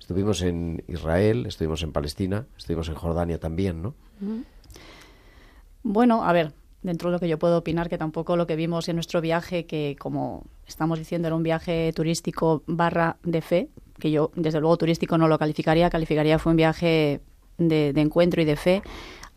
[0.00, 3.94] Estuvimos en Israel, estuvimos en Palestina, estuvimos en Jordania también, ¿no?
[5.82, 8.88] Bueno, a ver, dentro de lo que yo puedo opinar, que tampoco lo que vimos
[8.88, 14.10] en nuestro viaje, que como estamos diciendo era un viaje turístico barra de fe, que
[14.10, 17.20] yo desde luego turístico no lo calificaría, calificaría fue un viaje
[17.58, 18.82] de, de encuentro y de fe.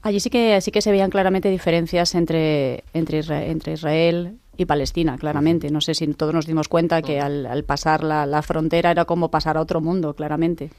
[0.01, 3.19] Allí sí que sí que se veían claramente diferencias entre, entre,
[3.49, 5.69] entre Israel y Palestina, claramente.
[5.71, 9.05] No sé si todos nos dimos cuenta que al, al pasar la, la frontera era
[9.05, 10.69] como pasar a otro mundo, claramente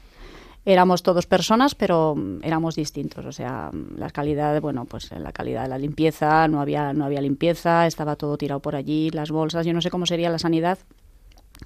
[0.63, 3.25] éramos todos personas, pero éramos distintos.
[3.25, 7.19] O sea, la calidad, bueno, pues la calidad de la limpieza, no había, no había
[7.21, 9.65] limpieza, estaba todo tirado por allí, las bolsas.
[9.65, 10.77] Yo no sé cómo sería la sanidad.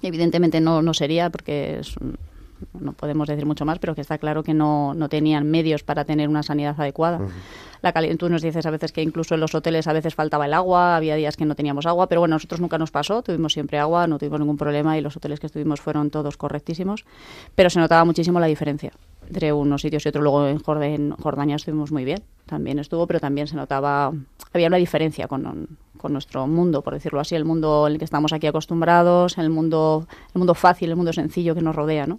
[0.02, 2.16] Evidentemente no, no sería, porque es un-
[2.78, 6.04] no podemos decir mucho más, pero que está claro que no, no tenían medios para
[6.04, 7.18] tener una sanidad adecuada.
[7.82, 10.46] La cali- tú nos dices a veces que incluso en los hoteles a veces faltaba
[10.46, 13.22] el agua, había días que no teníamos agua, pero bueno, a nosotros nunca nos pasó,
[13.22, 17.04] tuvimos siempre agua, no tuvimos ningún problema y los hoteles que estuvimos fueron todos correctísimos,
[17.54, 18.92] pero se notaba muchísimo la diferencia
[19.28, 20.22] entre unos sitios y otros.
[20.22, 24.12] Luego en, Jord- en Jordania estuvimos muy bien, también estuvo, pero también se notaba,
[24.52, 28.04] había una diferencia con, con nuestro mundo, por decirlo así, el mundo en el que
[28.04, 32.18] estamos aquí acostumbrados, el mundo, el mundo fácil, el mundo sencillo que nos rodea, ¿no?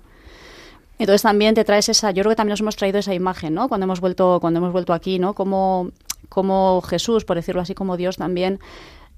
[0.99, 3.67] Entonces también te traes esa, yo creo que también nos hemos traído esa imagen, ¿no?
[3.67, 5.33] Cuando hemos vuelto, cuando hemos vuelto aquí, ¿no?
[5.33, 5.91] Como,
[6.29, 8.59] como Jesús, por decirlo así, como Dios también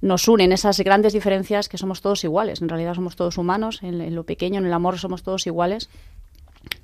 [0.01, 2.61] nos unen esas grandes diferencias que somos todos iguales.
[2.61, 5.89] En realidad somos todos humanos, en, lo pequeño, en el amor somos todos iguales.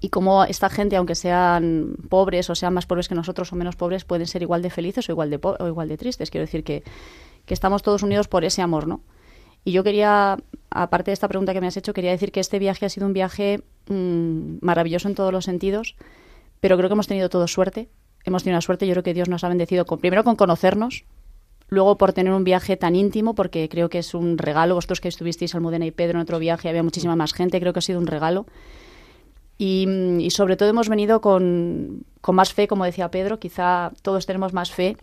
[0.02, 3.76] Y como esta gente, aunque sean pobres o sean más pobres que nosotros o menos
[3.76, 6.30] pobres, pueden ser igual de felices o igual de, o igual de tristes.
[6.30, 6.84] Quiero decir que,
[7.46, 9.02] que estamos todos unidos por ese amor, ¿no?
[9.64, 10.38] Y yo quería,
[10.70, 13.08] aparte de esta pregunta que me has hecho, quería decir que este viaje ha sido
[13.08, 15.96] un viaje mm, maravilloso en todos los sentidos,
[16.60, 17.90] pero creo que hemos tenido todo suerte.
[18.24, 21.06] Hemos tenido una suerte, yo creo que Dios nos ha bendecido con, primero con conocernos,
[21.68, 24.76] luego por tener un viaje tan íntimo, porque creo que es un regalo.
[24.76, 27.80] Vosotros que estuvisteis Almudena y Pedro en otro viaje, había muchísima más gente, creo que
[27.80, 28.46] ha sido un regalo.
[29.58, 33.92] Y, mm, y sobre todo hemos venido con, con más fe, como decía Pedro, quizá
[34.02, 34.98] todos tenemos más fe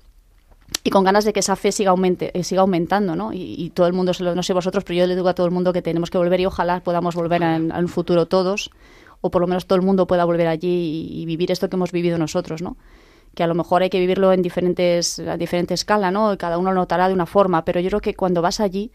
[0.85, 3.33] y con ganas de que esa fe siga, aumente, eh, siga aumentando, ¿no?
[3.33, 5.73] Y, todo el mundo, no sé vosotros, pero yo le digo a todo el mundo
[5.73, 8.71] que tenemos que volver y ojalá podamos volver a un futuro todos,
[9.21, 11.93] o por lo menos todo el mundo pueda volver allí y, vivir esto que hemos
[11.93, 12.77] vivido nosotros, ¿no?
[13.35, 16.37] Que a lo mejor hay que vivirlo en diferentes, a diferente escala, ¿no?
[16.37, 18.91] Cada uno lo notará de una forma, pero yo creo que cuando vas allí,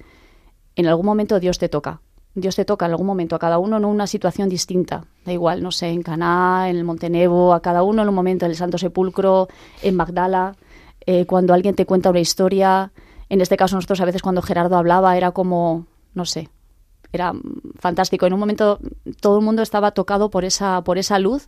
[0.76, 2.02] en algún momento Dios te toca.
[2.36, 5.06] Dios te toca en algún momento, a cada uno en una situación distinta.
[5.26, 8.46] Da igual, no sé, en Caná, en el Montenevo, a cada uno en un momento,
[8.46, 9.48] en el Santo Sepulcro,
[9.82, 10.56] en Magdala,
[11.08, 12.92] eh, cuando alguien te cuenta una historia.
[13.30, 16.50] En este caso, nosotros a veces cuando Gerardo hablaba era como, no sé,
[17.12, 17.34] era
[17.80, 18.28] fantástico.
[18.28, 18.80] En un momento
[19.20, 21.48] todo el mundo estaba tocado por esa, por esa luz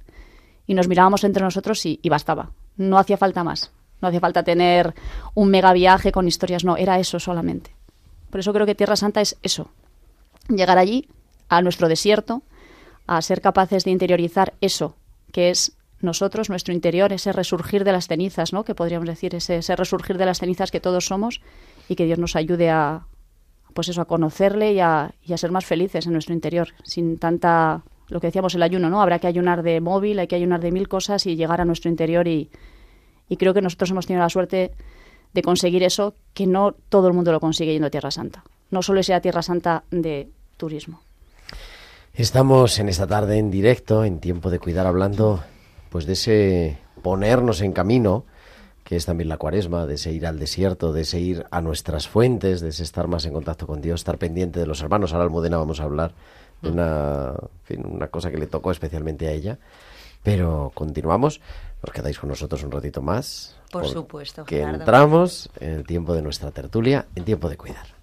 [0.65, 2.49] y nos mirábamos entre nosotros y bastaba.
[2.77, 3.71] No hacía falta más.
[4.01, 4.93] No hacía falta tener
[5.33, 7.75] un mega viaje con historias, no, era eso solamente.
[8.29, 9.69] Por eso creo que Tierra Santa es eso.
[10.47, 11.07] Llegar allí,
[11.49, 12.43] a nuestro desierto,
[13.07, 14.95] a ser capaces de interiorizar eso,
[15.31, 18.63] que es nosotros, nuestro interior, ese resurgir de las cenizas, ¿no?
[18.63, 21.41] Que podríamos decir, ese, resurgir de las cenizas que todos somos
[21.88, 23.05] y que Dios nos ayude a,
[23.73, 27.17] pues eso, a conocerle y a, y a ser más felices en nuestro interior, sin
[27.17, 29.01] tanta, lo que decíamos, el ayuno, ¿no?
[29.01, 31.89] Habrá que ayunar de móvil, hay que ayunar de mil cosas y llegar a nuestro
[31.89, 32.49] interior y,
[33.27, 34.71] y creo que nosotros hemos tenido la suerte
[35.33, 38.43] de conseguir eso que no todo el mundo lo consigue yendo a Tierra Santa.
[38.71, 41.01] No solo sea Tierra Santa de turismo.
[42.13, 45.41] Estamos en esta tarde en directo, en tiempo de cuidar, hablando
[45.89, 48.25] pues de ese ponernos en camino,
[48.84, 52.08] que es también la cuaresma, de ese ir al desierto, de ese ir a nuestras
[52.08, 55.13] fuentes, de ese estar más en contacto con Dios, estar pendiente de los hermanos.
[55.13, 56.13] Ahora Almudena vamos a hablar
[56.62, 59.60] de una, en fin, una cosa que le tocó especialmente a ella.
[60.23, 61.39] Pero continuamos,
[61.82, 63.56] os quedáis con nosotros un ratito más.
[63.71, 67.98] Por supuesto, Que entramos en el tiempo de nuestra tertulia, en tiempo de cuidar.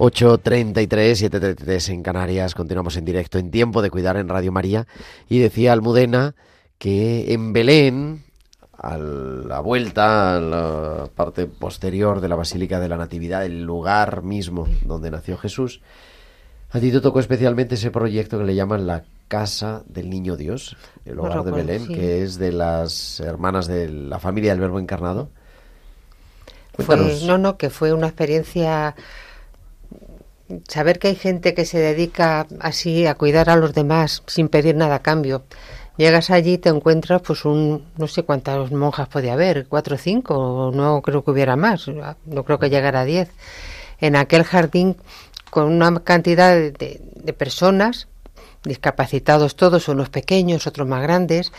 [0.00, 2.54] Ocho treinta y tres, siete treinta y tres en Canarias.
[2.54, 4.86] Continuamos en directo en Tiempo de Cuidar en Radio María.
[5.28, 6.34] Y decía Almudena
[6.78, 8.22] que en Belén,
[8.76, 14.22] a la vuelta, a la parte posterior de la Basílica de la Natividad, el lugar
[14.22, 15.80] mismo donde nació Jesús,
[16.70, 20.76] a ti te tocó especialmente ese proyecto que le llaman la Casa del Niño Dios,
[21.04, 21.94] el hogar de Belén, sí.
[21.94, 25.28] que es de las hermanas de la familia del Verbo Encarnado.
[26.78, 28.94] Fue- no, no, que fue una experiencia.
[30.68, 34.76] Saber que hay gente que se dedica así a cuidar a los demás sin pedir
[34.76, 35.44] nada a cambio.
[35.98, 37.84] Llegas allí y te encuentras, pues, un.
[37.96, 42.44] No sé cuántas monjas podía haber, cuatro o cinco, no creo que hubiera más, no
[42.44, 43.30] creo que llegara a diez.
[44.00, 44.96] En aquel jardín
[45.50, 48.08] con una cantidad de, personas,
[48.64, 51.52] discapacitados todos, unos pequeños, otros más grandes,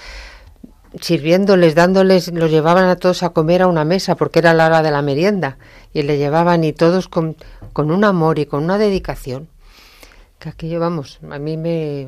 [0.99, 4.81] sirviéndoles, dándoles, los llevaban a todos a comer a una mesa porque era la hora
[4.81, 5.57] de la merienda
[5.93, 7.35] y le llevaban y todos con,
[7.73, 9.47] con un amor y con una dedicación
[10.39, 12.07] que aquello, vamos, a mí me,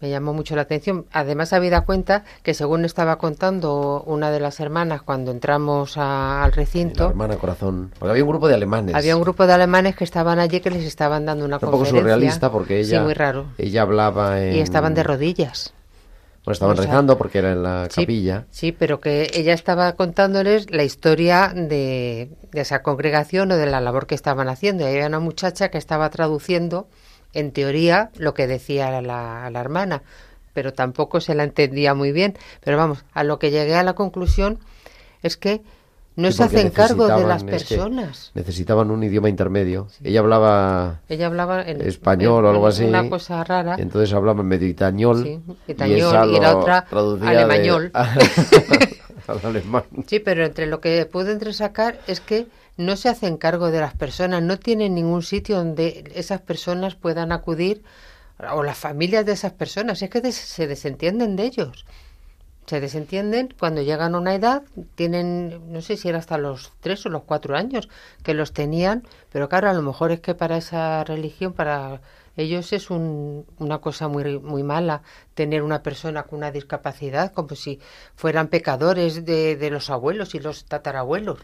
[0.00, 1.06] me llamó mucho la atención.
[1.12, 6.50] Además, había cuenta que según estaba contando una de las hermanas cuando entramos a- al
[6.50, 7.90] La recinto, hermana corazón.
[7.98, 8.94] Porque había un grupo de alemanes.
[8.94, 11.78] había un grupo de alemanes que estaban allí que les estaban dando una un poco
[11.78, 12.00] conferencia.
[12.02, 13.46] surrealista porque ella, Sí, muy raro.
[13.58, 14.54] ella hablaba en...
[14.54, 15.74] Y estaban de rodillas.
[16.44, 18.46] Bueno, estaban O sea, rezando porque era en la Sí, capilla.
[18.50, 23.80] Sí, pero que ella estaba contándoles la historia de, de esa congregación o de la
[23.80, 24.84] labor que estaban haciendo.
[24.84, 26.86] Y había una muchacha que estaba traduciendo
[27.32, 30.02] en teoría, lo que decía la, la hermana,
[30.52, 32.36] pero tampoco se la entendía muy bien.
[32.62, 34.58] Pero vamos, a lo que llegué a la conclusión
[35.22, 35.62] es que
[36.16, 38.30] no Sí, se hacen cargo de las personas.
[38.34, 39.88] necesitaban un idioma intermedio.
[40.02, 42.84] Ella hablaba Ella hablaba en español o algo así.
[42.84, 43.76] Una cosa rara.
[43.78, 45.22] Entonces hablaba medio itañol.
[45.24, 47.90] Sí, y, itañol, esa y la otra de- alemañol.
[49.26, 49.84] al alemán.
[50.06, 52.46] Sí, pero entre lo que puedo entresacar es que
[52.76, 57.32] no se hacen cargo de las personas, no tienen ningún sitio donde esas personas puedan
[57.32, 57.82] acudir
[58.52, 61.86] o las familias de esas personas, es que des- se desentienden de ellos.
[62.66, 64.62] Se desentienden cuando llegan a una edad,
[64.94, 67.88] tienen, no sé si era hasta los tres o los cuatro años
[68.22, 72.00] que los tenían, pero claro, a lo mejor es que para esa religión, para
[72.36, 75.02] ellos es un- una cosa muy, muy mala
[75.34, 77.80] tener una persona con una discapacidad, como si
[78.16, 81.38] fueran pecadores de, de los abuelos y los tatarabuelos.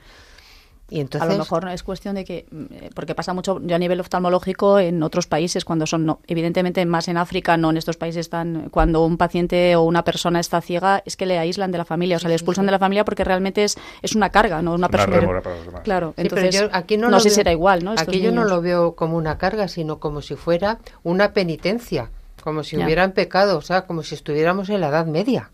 [0.92, 3.76] Y entonces, A lo mejor es cuestión de que, mm, eh, porque pasa mucho ya
[3.76, 7.76] a nivel oftalmológico en otros países cuando son, no, evidentemente más en África, no en
[7.76, 11.70] estos países tan, cuando un paciente o una persona está ciega, es que le aíslan
[11.70, 14.30] de la familia, o sea, le expulsan de la familia porque realmente es, es una
[14.30, 15.40] carga, no una Una persona.
[15.42, 15.80] para los demás.
[15.84, 17.92] Claro, Sí, entonces yo aquí no, sé veo- si era igual, ¿no?
[17.96, 22.10] Aquí yo no lo veo como una carga, sino como si fuera una penitencia,
[22.42, 22.84] como si Ya.
[22.84, 25.50] hubieran pecado, o sea, como si estuviéramos en la Edad Media.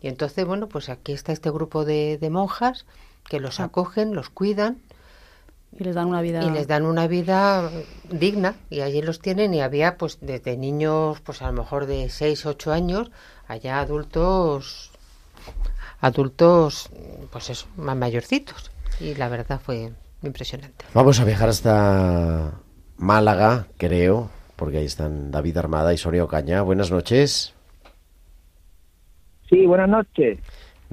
[0.00, 2.86] Y entonces, bueno, pues aquí está este grupo de, de monjas
[3.28, 4.78] que los acogen, los cuidan
[5.78, 6.42] Y les dan una vida.
[6.44, 7.70] y les dan una vida
[8.10, 12.08] digna y allí los tienen y había pues desde niños pues a lo mejor de
[12.08, 13.10] 6, 8 años
[13.48, 14.90] allá adultos
[16.00, 16.90] adultos
[17.32, 18.70] pues eso, más mayorcitos
[19.00, 20.84] y la verdad fue impresionante.
[20.94, 22.52] Vamos a viajar hasta
[22.96, 26.62] Málaga, creo, porque ahí están David Armada y Sonia Ocaña.
[26.62, 27.52] Buenas noches.
[29.50, 30.38] Sí, buenas noches.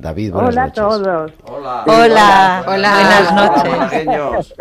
[0.02, 1.32] David, buenas Hola a todos.
[1.46, 1.84] Hola.
[1.86, 4.56] Hola, Buenas noches.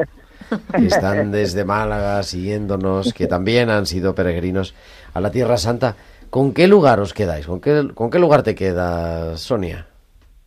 [0.77, 4.75] Que están desde Málaga siguiéndonos, que también han sido peregrinos
[5.15, 5.97] a la Tierra Santa.
[6.29, 7.47] ¿Con qué lugar os quedáis?
[7.47, 9.87] ¿Con qué, con qué lugar te quedas, Sonia?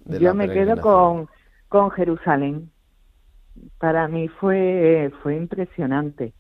[0.06, 1.28] Yo me quedo con,
[1.70, 2.70] con Jerusalén.
[3.80, 6.34] Para mí fue, fue impresionante.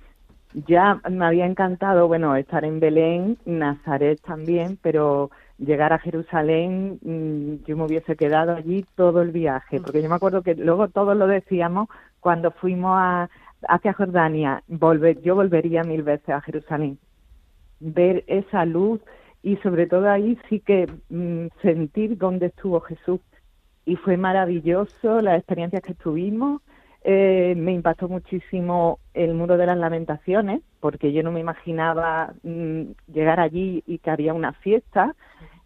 [0.67, 7.65] Ya me había encantado, bueno, estar en Belén, Nazaret también, pero llegar a Jerusalén, mm,
[7.65, 11.15] yo me hubiese quedado allí todo el viaje, porque yo me acuerdo que luego todos
[11.15, 11.89] lo decíamos
[12.19, 13.29] cuando fuimos a,
[13.67, 16.97] hacia Jordania, volver, yo volvería mil veces a Jerusalén.
[17.79, 19.01] Ver esa luz
[19.41, 23.19] y sobre todo ahí sí que mm, sentir dónde estuvo Jesús
[23.85, 26.61] y fue maravilloso las experiencias que tuvimos.
[27.05, 32.81] Eh, me impactó muchísimo el muro de las lamentaciones, porque yo no me imaginaba mm,
[33.13, 35.13] llegar allí y que había una fiesta,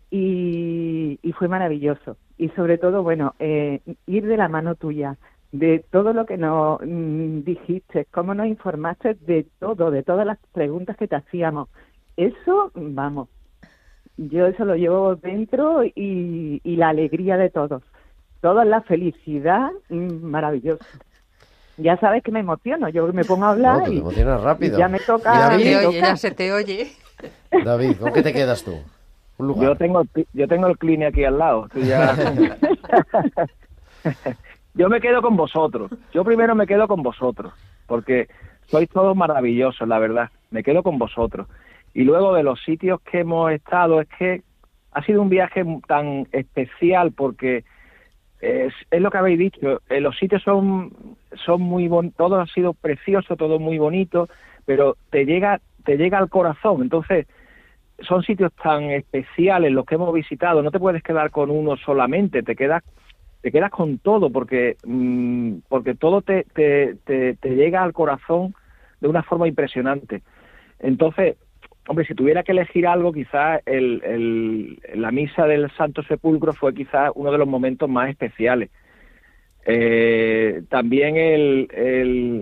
[0.10, 2.18] y, fue maravilloso.
[2.38, 5.18] Y sobre todo, bueno, eh, ir de la mano tuya,
[5.52, 10.40] de todo lo que nos mm, dijiste, cómo nos informaste de todo, de todas las
[10.54, 11.70] preguntas que te hacíamos.
[12.16, 13.30] Eso, vamos,
[14.18, 17.84] yo eso lo llevo dentro y, y la alegría de todos.
[18.42, 20.86] Toda la felicidad, mm, maravilloso.
[21.78, 24.42] Ya sabes que me emociono, yo me pongo a hablar No, tú te y, emocionas
[24.42, 24.78] rápido.
[24.78, 25.32] y ya me toca.
[25.32, 26.08] David, me oye, toca.
[26.10, 26.88] ya se te oye.
[27.64, 28.80] David, ¿con qué te quedas tú?
[29.38, 29.70] Un lugar.
[29.70, 30.04] Yo tengo,
[30.34, 31.68] yo tengo el cline aquí al lado.
[31.76, 32.16] ya-
[34.74, 35.92] yo me quedo con vosotros.
[36.12, 37.54] Yo primero me quedo con vosotros,
[37.88, 38.28] porque
[38.70, 40.30] sois todos maravillosos, la verdad.
[40.50, 41.48] Me quedo con vosotros.
[41.94, 44.42] Y luego de los sitios que hemos estado, es que
[44.92, 47.64] ha sido un viaje tan especial porque
[48.40, 49.82] es, es lo que habéis dicho.
[49.90, 54.30] eh, los sitios son, son muy bonitos, todo ha sido precioso, todo muy bonito,
[54.66, 56.82] pero te llega, te llega al corazón.
[56.82, 57.28] Entonces,
[58.02, 62.44] son sitios tan especiales los que hemos visitado, no te puedes quedar con uno solamente,
[62.44, 62.84] te quedas
[63.42, 68.54] te quedas con todo porque mm, porque todo te, te, te, llega al corazón
[69.00, 70.24] de una forma impresionante.
[70.80, 71.38] Entonces,
[71.88, 77.12] hombre, si tuviera que elegir algo, quizás el, la misa del Santo Sepulcro fue quizás
[77.16, 78.70] uno de los momentos más especiales.
[79.70, 81.68] Eh, también el,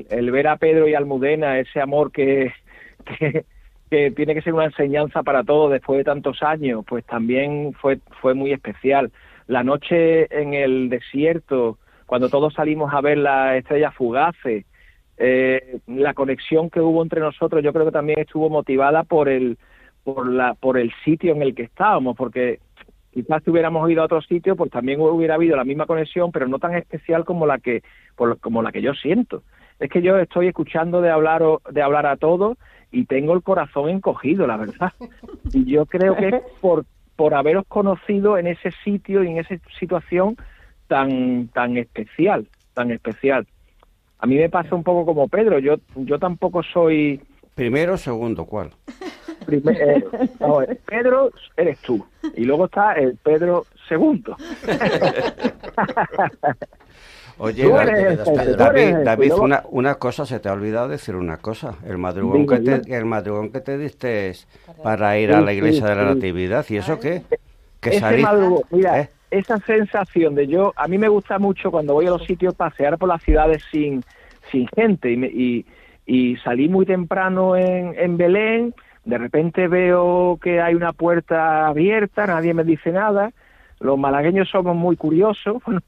[0.09, 2.53] el, ver a Pedro y Almudena, ese amor que,
[3.19, 3.45] que,
[3.89, 7.99] que tiene que ser una enseñanza para todos después de tantos años, pues también fue,
[8.21, 9.11] fue muy especial.
[9.47, 14.65] La noche en el desierto, cuando todos salimos a ver las estrellas fugaces,
[15.17, 19.57] eh, la conexión que hubo entre nosotros, yo creo que también estuvo motivada por el,
[20.03, 22.59] por la, por el sitio en el que estábamos, porque
[23.16, 26.47] quizás si hubiéramos ido a otro sitio, pues también hubiera habido la misma conexión, pero
[26.47, 27.82] no tan especial como la que,
[28.16, 29.41] por- como la que yo siento.
[29.80, 32.57] Es que yo estoy escuchando de hablar o- de hablar a todos
[32.91, 34.91] y tengo el corazón encogido, la verdad.
[35.53, 36.86] Y yo creo que es por,
[37.16, 40.36] por haberos conocido en ese sitio y en esa situación
[40.88, 43.47] tan, tan especial, tan especial.
[44.20, 47.22] A mí me pasa un poco como Pedro, yo, yo tampoco soy
[47.55, 48.72] Primero segundo, ¿cuál?
[49.45, 50.03] Prime- eh,
[50.85, 52.05] Pedro eres tú.
[52.35, 54.35] Y luego está el Pedro segundo.
[57.37, 58.19] Oye, David,
[58.57, 61.75] David, David, luego- una, una cosa, se te ha olvidado decir una cosa.
[61.85, 64.31] El madrugón, que te, el madrugón que te diste
[64.81, 66.15] para ir Sí, a la sí, iglesia de la sí.
[66.15, 66.65] Natividad.
[66.69, 67.23] ¿Y eso qué?
[67.81, 69.09] Que Ese salí- madrugón, mira, ¿Eh?
[69.31, 72.97] esa sensación de yo, a mí me gusta mucho cuando voy a los sitios pasear
[72.97, 74.01] por las ciudades sin,
[74.49, 75.65] sin gente y, me- y,
[76.05, 78.73] y salí muy temprano en, en Belén,
[79.06, 83.32] de repente veo que hay una puerta abierta, nadie me dice nada,
[83.80, 85.82] los malagueños somos muy curiosos, bueno,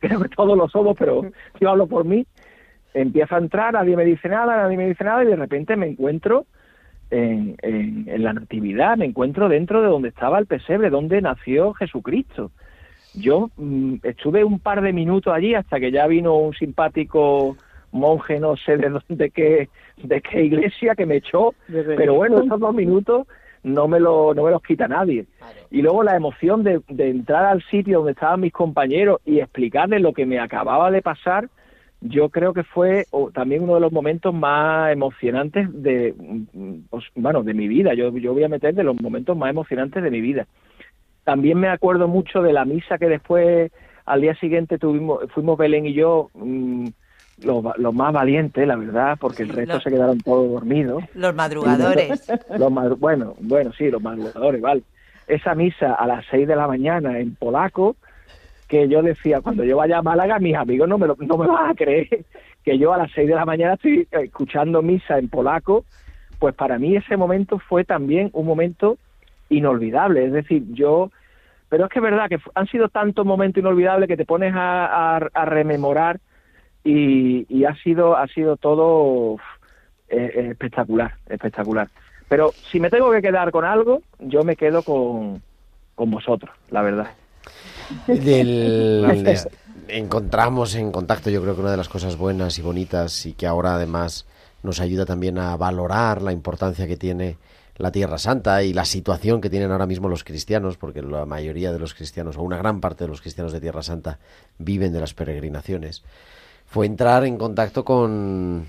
[0.00, 1.22] creo que todos lo somos, pero
[1.60, 2.26] yo hablo por mí,
[2.94, 5.86] empiezo a entrar, nadie me dice nada, nadie me dice nada y de repente me
[5.86, 6.46] encuentro
[7.10, 11.74] en, en, en la natividad, me encuentro dentro de donde estaba el pesebre, donde nació
[11.74, 12.50] Jesucristo.
[13.14, 17.56] Yo mm, estuve un par de minutos allí hasta que ya vino un simpático
[17.94, 19.68] monje, no sé de dónde, qué,
[20.02, 23.26] de qué iglesia, que me echó, pero bueno, esos dos minutos
[23.62, 25.24] no me, lo, no me los quita nadie.
[25.70, 30.02] Y luego la emoción de, de entrar al sitio donde estaban mis compañeros y explicarles
[30.02, 31.48] lo que me acababa de pasar,
[32.00, 36.14] yo creo que fue o, también uno de los momentos más emocionantes de,
[36.90, 37.94] pues, bueno, de mi vida.
[37.94, 40.46] Yo, yo voy a meter de los momentos más emocionantes de mi vida.
[41.24, 43.72] También me acuerdo mucho de la misa que después,
[44.04, 46.88] al día siguiente, tuvimos, fuimos Belén y yo, mm,
[47.42, 51.02] los, los más valientes, la verdad, porque el resto se quedaron todos dormidos.
[51.14, 52.24] Los madrugadores.
[52.58, 54.82] Los madru- bueno, bueno, sí, los madrugadores, vale.
[55.26, 57.96] Esa misa a las seis de la mañana en polaco,
[58.68, 61.46] que yo decía, cuando yo vaya a Málaga, mis amigos no me, lo, no me
[61.46, 62.24] van a creer
[62.64, 65.84] que yo a las seis de la mañana estoy eh, escuchando misa en polaco,
[66.38, 68.96] pues para mí ese momento fue también un momento
[69.48, 70.24] inolvidable.
[70.26, 71.10] Es decir, yo...
[71.68, 75.16] Pero es que es verdad que han sido tantos momentos inolvidables que te pones a,
[75.16, 76.20] a- a rememorar
[76.84, 79.36] y, y ha sido ha sido todo
[80.08, 81.88] eh, eh, espectacular, espectacular.
[82.28, 85.42] Pero si me tengo que quedar con algo, yo me quedo con,
[85.94, 87.10] con vosotros, la verdad.
[88.06, 89.38] Del-
[89.88, 93.46] encontramos en contacto, yo creo que una de las cosas buenas y bonitas y que
[93.46, 94.26] ahora además
[94.62, 97.36] nos ayuda también a valorar la importancia que tiene
[97.76, 101.72] la Tierra Santa y la situación que tienen ahora mismo los cristianos, porque la mayoría
[101.72, 104.18] de los cristianos, o una gran parte de los cristianos de Tierra Santa,
[104.58, 106.02] viven de las peregrinaciones,
[106.74, 108.66] fue entrar en contacto con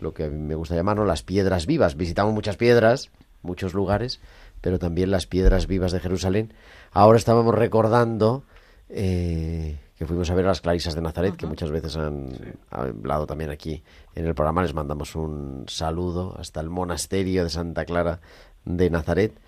[0.00, 1.04] lo que a mí me gusta llamar ¿no?
[1.04, 1.98] las piedras vivas.
[1.98, 3.10] Visitamos muchas piedras,
[3.42, 4.22] muchos lugares,
[4.62, 6.54] pero también las piedras vivas de Jerusalén.
[6.92, 8.44] Ahora estábamos recordando
[8.88, 12.30] eh, que fuimos a ver a las Clarisas de Nazaret, que muchas veces han
[12.70, 13.82] hablado también aquí
[14.14, 14.62] en el programa.
[14.62, 18.22] Les mandamos un saludo hasta el monasterio de Santa Clara
[18.64, 19.38] de Nazaret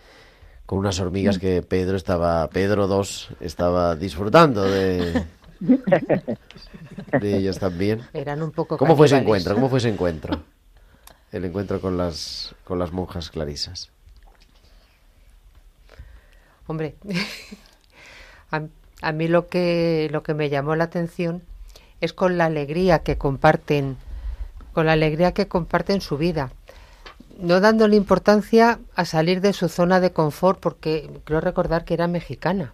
[0.66, 5.24] con unas hormigas que Pedro estaba, Pedro II estaba disfrutando de,
[7.20, 8.02] de ellas también.
[8.12, 9.54] Eran un poco ¿Cómo fue ese encuentro?
[9.54, 10.42] ¿Cómo fue ese encuentro?
[11.32, 13.90] El encuentro con las con las monjas clarisas.
[16.66, 16.94] Hombre,
[18.50, 18.62] a,
[19.02, 21.42] a mí lo que, lo que me llamó la atención
[22.00, 23.96] es con la alegría que comparten,
[24.72, 26.50] con la alegría que comparten su vida.
[27.38, 32.06] No dándole importancia a salir de su zona de confort, porque creo recordar que era
[32.06, 32.72] mexicana,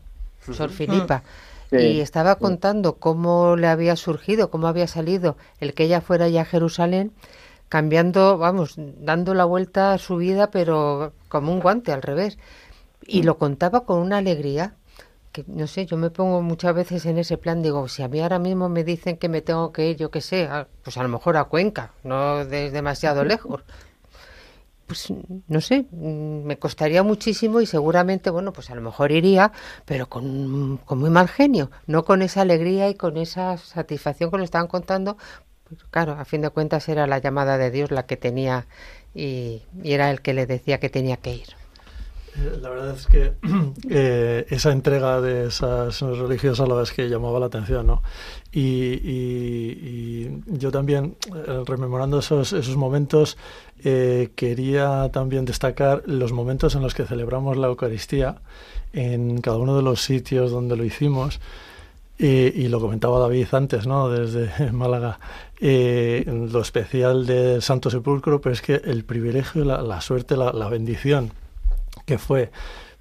[0.53, 0.71] Sor.
[0.71, 1.23] Filipa.
[1.71, 1.77] Sí.
[1.77, 6.43] Y estaba contando cómo le había surgido, cómo había salido el que ella fuera ya
[6.43, 7.13] a Jerusalén,
[7.69, 12.39] cambiando, vamos, dando la vuelta a su vida, pero como un guante al revés.
[13.07, 14.75] Y lo contaba con una alegría
[15.33, 18.21] que, no sé, yo me pongo muchas veces en ese plan, digo, si a mí
[18.21, 21.03] ahora mismo me dicen que me tengo que ir, yo qué sé, a- pues a
[21.05, 23.63] lo mejor a Cuenca, no de demasiado lejos.
[24.91, 25.07] Pues
[25.47, 29.53] no sé, me costaría muchísimo y seguramente, bueno, pues a lo mejor iría,
[29.85, 34.39] pero con, con muy mal genio, no con esa alegría y con esa satisfacción que
[34.39, 35.17] lo estaban contando.
[35.69, 38.67] Pues claro, a fin de cuentas era la llamada de Dios la que tenía
[39.15, 41.47] y, y era el que le decía que tenía que ir.
[42.37, 43.33] Eh, La verdad es que
[43.91, 48.03] eh, esa entrega de esas religiosas la es que llamaba la atención, ¿no?
[48.53, 53.37] Y, y- y yo también, eh, rememorando esos, esos momentos,
[53.85, 58.37] eh, quería también destacar los momentos en los que celebramos la Eucaristía
[58.93, 61.41] en cada uno de los sitios donde lo hicimos.
[62.23, 64.11] Eh, y lo comentaba David antes, ¿no?
[64.11, 65.19] Desde Málaga.
[65.59, 70.53] Eh, lo especial del Santo Sepulcro, pero es que el privilegio, la, la suerte, la,
[70.53, 71.33] la bendición
[72.11, 72.51] que fue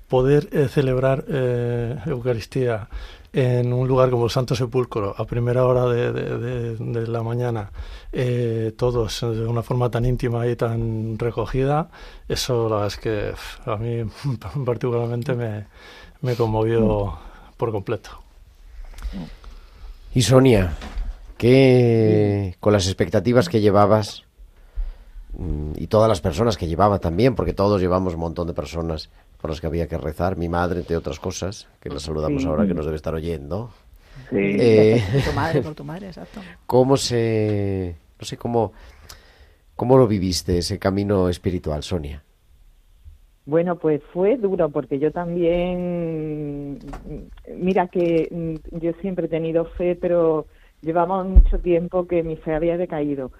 [0.07, 2.87] poder eh, celebrar eh, Eucaristía
[3.33, 7.71] en un lugar como el Santo Sepulcro a primera hora de, la mañana,
[8.13, 11.89] eh, todos de una forma tan íntima y tan recogida,
[12.27, 13.33] eso la verdad es que
[13.65, 14.03] a mí
[14.65, 15.65] particularmente me,
[16.21, 17.17] me conmovió
[17.57, 18.11] por completo.
[20.13, 20.75] Y Sonia,
[21.35, 24.28] ¿qué con las expectativas que llevabas
[25.75, 29.09] y todas las personas que llevaba también, porque todos llevamos un montón de personas
[29.39, 32.47] por las que había que rezar, mi madre, entre otras cosas, que la saludamos Sí.
[32.47, 33.69] ahora, que nos debe estar oyendo.
[34.29, 34.35] Sí.
[34.37, 36.41] Eh, Por tu madre, por tu madre, exacto.
[36.65, 37.95] ¿Cómo se...
[38.19, 38.73] no sé, cómo,
[39.75, 42.21] cómo lo viviste ese camino espiritual, Sonia?
[43.45, 46.79] Bueno, pues fue duro porque yo también,
[47.55, 50.45] mira que mm, yo siempre he tenido fe, pero
[50.81, 53.31] llevaba mucho tiempo que mi fe había decaído.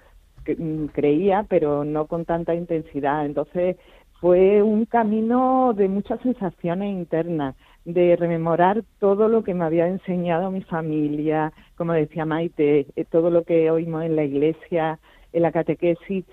[0.46, 3.26] Mm, Creía, pero no con tanta intensidad.
[3.26, 3.76] Entonces
[4.20, 10.50] fue un camino de muchas sensaciones internas, de rememorar todo lo que me había enseñado
[10.50, 14.98] mi familia, como decía Maite, eh, todo lo que oímos en la iglesia,
[15.32, 16.24] en la catequesis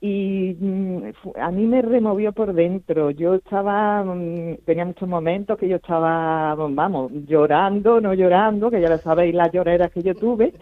[0.00, 1.02] y mm,
[1.40, 3.10] a mí me removió por dentro.
[3.10, 8.88] Yo estaba, mm, tenía muchos momentos que yo estaba, vamos, llorando, no llorando, que ya
[8.88, 10.52] lo sabéis las lloreras que yo tuve,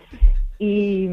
[0.58, 1.08] y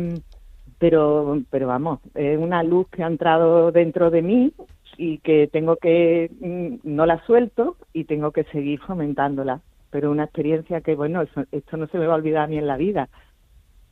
[0.82, 4.52] pero, pero vamos, es una luz que ha entrado dentro de mí
[4.98, 9.62] y que tengo que, mm, no la suelto y tengo que seguir fomentándola.
[9.92, 12.66] Pero una experiencia que, bueno, eso- esto no se me va a olvidar ni en
[12.66, 13.10] la vida.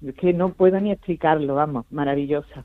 [0.03, 2.63] Es que no puedo ni explicarlo, vamos, maravillosa.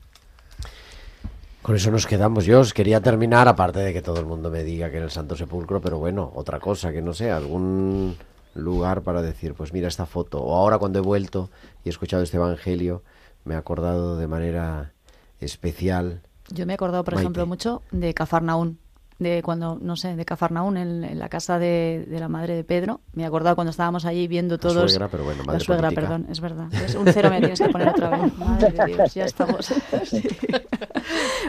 [1.61, 2.45] Con eso nos quedamos.
[2.47, 5.11] Yo os quería terminar, aparte de que todo el mundo me diga que en el
[5.11, 8.15] Santo Sepulcro, pero bueno, otra cosa, que no sé, algún
[8.55, 10.41] lugar para decir, pues mira esta foto.
[10.41, 11.51] O ahora cuando he vuelto
[11.83, 13.03] y he escuchado este Evangelio,
[13.45, 14.91] me he acordado de manera
[15.39, 16.21] especial.
[16.49, 17.23] Yo me he acordado, por Maite.
[17.23, 18.77] ejemplo, mucho de Cafarnaún,
[19.17, 22.63] de cuando, no sé, de Cafarnaún en, en la casa de, de la madre de
[22.63, 23.01] Pedro.
[23.13, 24.91] Me he acordado cuando estábamos allí viendo La todos.
[24.91, 26.01] suegra, pero bueno, la madre suegra, política.
[26.07, 26.73] perdón, es verdad.
[26.73, 28.33] Es un cero me tienes que poner otra vez.
[28.37, 29.73] Madre de Dios, ya estamos.
[30.05, 30.21] Sí.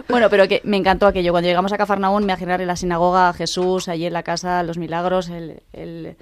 [0.08, 1.32] Bueno, pero que me encantó aquello.
[1.32, 4.62] Cuando llegamos a Cafarnaún, me imaginar en la sinagoga a Jesús, allí en la casa,
[4.62, 6.16] los milagros, el, el-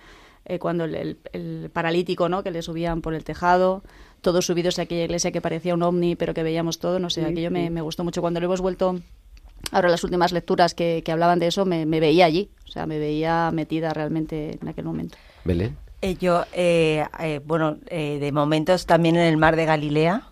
[0.47, 2.43] eh, cuando el, el- el paralítico, ¿no?
[2.43, 3.83] Que le subían por el tejado,
[4.25, 7.21] todos subidos a aquella iglesia que parecía un ovni, pero que veíamos todo, no sé,
[7.21, 7.71] Sí, aquello me, sí.
[7.71, 8.21] me gustó mucho.
[8.21, 8.99] Cuando lo hemos vuelto,
[9.71, 12.87] ahora las últimas lecturas que, que hablaban de eso, me, me veía allí, o sea,
[12.87, 15.17] me veía metida realmente en aquel momento.
[15.45, 15.77] Belén.
[16.03, 20.29] Eh, yo, eh, eh, bueno, eh, de momentos también en el mar de Galilea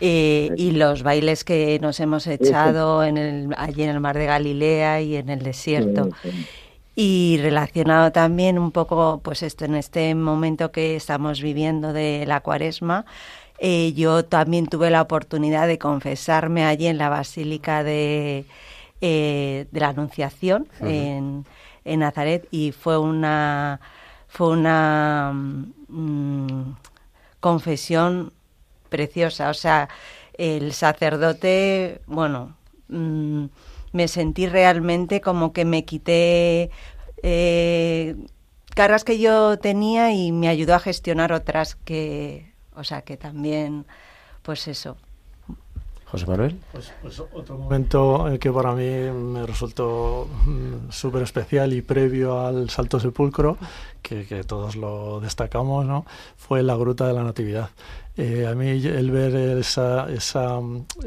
[0.00, 4.26] eh, y los bailes que nos hemos echado en el, allí en el mar de
[4.26, 6.08] Galilea y en el desierto.
[6.94, 12.40] Y relacionado también un poco, pues esto, en este momento que estamos viviendo de la
[12.40, 13.06] cuaresma,
[13.58, 18.44] eh, yo también tuve la oportunidad de confesarme allí en la Basílica de,
[19.00, 21.46] eh, de la Anunciación en,
[21.84, 23.80] en Nazaret y fue una
[24.32, 26.72] fue una mm,
[27.38, 28.32] confesión
[28.88, 29.50] preciosa.
[29.50, 29.88] O sea,
[30.34, 32.56] el sacerdote, bueno,
[32.88, 33.44] mm,
[33.92, 36.70] me sentí realmente como que me quité
[37.22, 38.16] eh,
[38.74, 43.86] cargas que yo tenía y me ayudó a gestionar otras que, o sea, que también,
[44.42, 44.96] pues eso.
[46.12, 46.58] José Manuel.
[46.72, 52.38] Pues, pues otro momento eh, que para mí me resultó mm, súper especial y previo
[52.38, 53.56] al Salto Sepulcro,
[54.02, 56.04] que, todos lo destacamos, ¿no?
[56.36, 57.70] fue la Gruta de la Natividad.
[58.18, 60.58] Eh, a mí el ver esa, esa,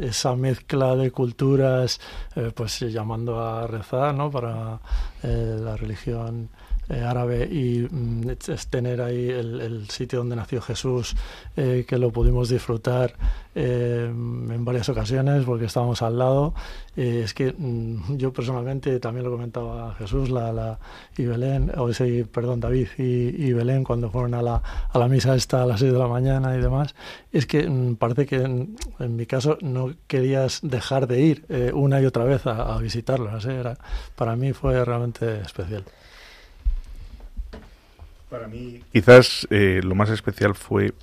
[0.01, 2.01] esa mezcla de culturas,
[2.35, 4.31] eh, pues llamando a rezar ¿no?
[4.31, 4.79] para
[5.21, 6.49] la religión
[6.89, 11.15] eh, árabe y mm, es- tener ahí el, el sitio donde nació Jesús,
[11.55, 13.13] eh, que lo pudimos disfrutar
[13.55, 16.53] eh, en varias ocasiones porque estábamos al lado.
[16.97, 20.79] Eh, es que mm, yo personalmente también lo comentaba Jesús la, la,
[21.17, 23.03] y Belén, o sí, perdón, David y,
[23.47, 26.07] y Belén cuando fueron a la, a la misa esta a las 6 de la
[26.07, 26.95] mañana y demás.
[27.31, 31.71] Es que mm, parece que en, en mi caso no querías dejar de ir eh,
[31.73, 33.45] una y otra vez a, a visitarlos.
[33.45, 33.55] ¿eh?
[33.55, 33.77] Era,
[34.15, 35.83] para mí fue realmente especial.
[38.29, 40.93] Para mí, quizás eh, lo más especial fue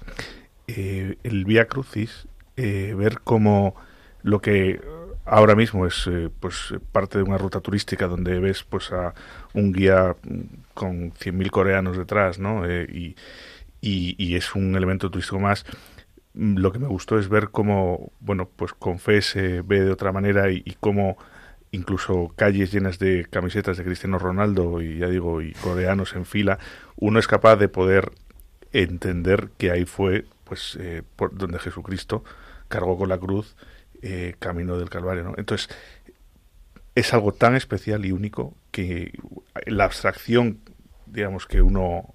[0.66, 3.74] eh, el Vía Crucis, eh, ver cómo
[4.22, 4.80] lo que
[5.24, 9.14] ahora mismo es eh, pues parte de una ruta turística donde ves pues a
[9.54, 10.16] un guía
[10.74, 12.66] con 100.000 coreanos detrás, ¿no?
[12.66, 13.16] Eh, y,
[13.80, 15.64] y, y es un elemento turístico más.
[16.34, 19.92] Mm, Lo que me gustó es ver cómo, bueno, pues con fe se ve de
[19.92, 21.16] otra manera y, y cómo
[21.72, 26.58] incluso calles llenas de camisetas de Cristiano Ronaldo y ya digo y coreanos en fila
[26.96, 28.12] uno es capaz de poder
[28.72, 32.24] entender que ahí fue pues eh, por donde Jesucristo
[32.68, 33.56] cargó con la cruz
[34.02, 35.34] eh, camino del Calvario ¿no?
[35.38, 35.74] entonces
[36.94, 39.18] es algo tan especial y único que
[39.66, 40.60] la abstracción
[41.06, 42.14] digamos que uno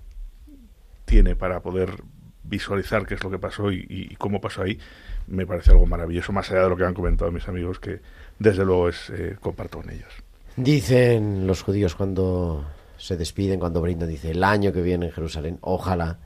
[1.05, 2.03] tiene para poder
[2.43, 4.80] visualizar qué es lo que pasó y, y cómo pasó ahí
[5.28, 7.99] me parece algo maravilloso más allá de lo que han comentado mis amigos que
[8.39, 10.11] desde luego es eh, comparto con ellos
[10.57, 12.65] Dicen los judíos cuando
[12.97, 16.17] se despiden, cuando brindan, dice el año que viene en Jerusalén, ojalá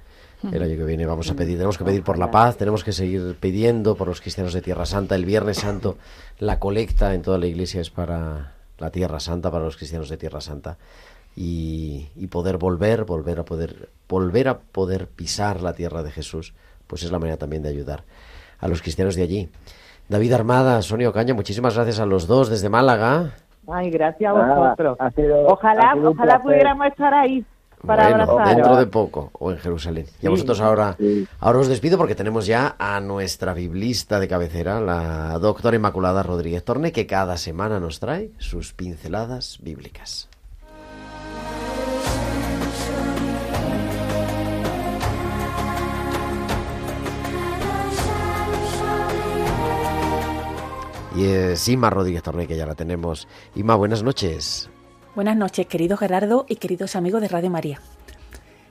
[0.41, 2.93] El año que viene vamos a pedir, tenemos que pedir por la paz, tenemos que
[2.93, 5.15] seguir pidiendo por los cristianos de Tierra Santa.
[5.15, 5.97] El Viernes Santo,
[6.39, 10.17] la colecta en toda la iglesia es para la Tierra Santa, para los cristianos de
[10.17, 10.77] Tierra Santa.
[11.35, 16.53] Y, y poder volver, volver a poder, volver a poder pisar la tierra de Jesús,
[16.87, 18.03] pues es la manera también de ayudar
[18.61, 19.49] a los cristianos de allí.
[20.07, 23.31] David Armada, Sonia Ocaña, muchísimas gracias a los dos desde Málaga.
[23.67, 24.97] Ay, gracias a vosotros.
[25.15, 27.45] sido- ojalá ojalá pudiéramos estar ahí
[27.85, 28.55] para bueno, abrazaros.
[28.55, 30.05] dentro de poco, o en Jerusalén.
[30.21, 31.27] Y a vosotros ahora, sí.
[31.39, 36.63] ahora os despido porque tenemos ya a nuestra biblista de cabecera, la doctora Inmaculada Rodríguez
[36.63, 40.27] Torne, que cada semana nos trae sus pinceladas bíblicas.
[51.15, 53.27] Y es Ima Rodríguez Torne, que ya la tenemos.
[53.55, 54.69] Ima, buenas noches.
[55.13, 57.81] Buenas noches, querido Gerardo y queridos amigos de Radio María.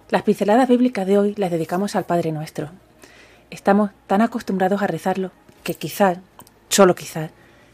[0.08, 2.70] Las pinceladas bíblicas de hoy las dedicamos al Padre Nuestro.
[3.50, 5.32] Estamos tan acostumbrados a rezarlo
[5.62, 6.18] que quizás,
[6.70, 7.30] solo quizás,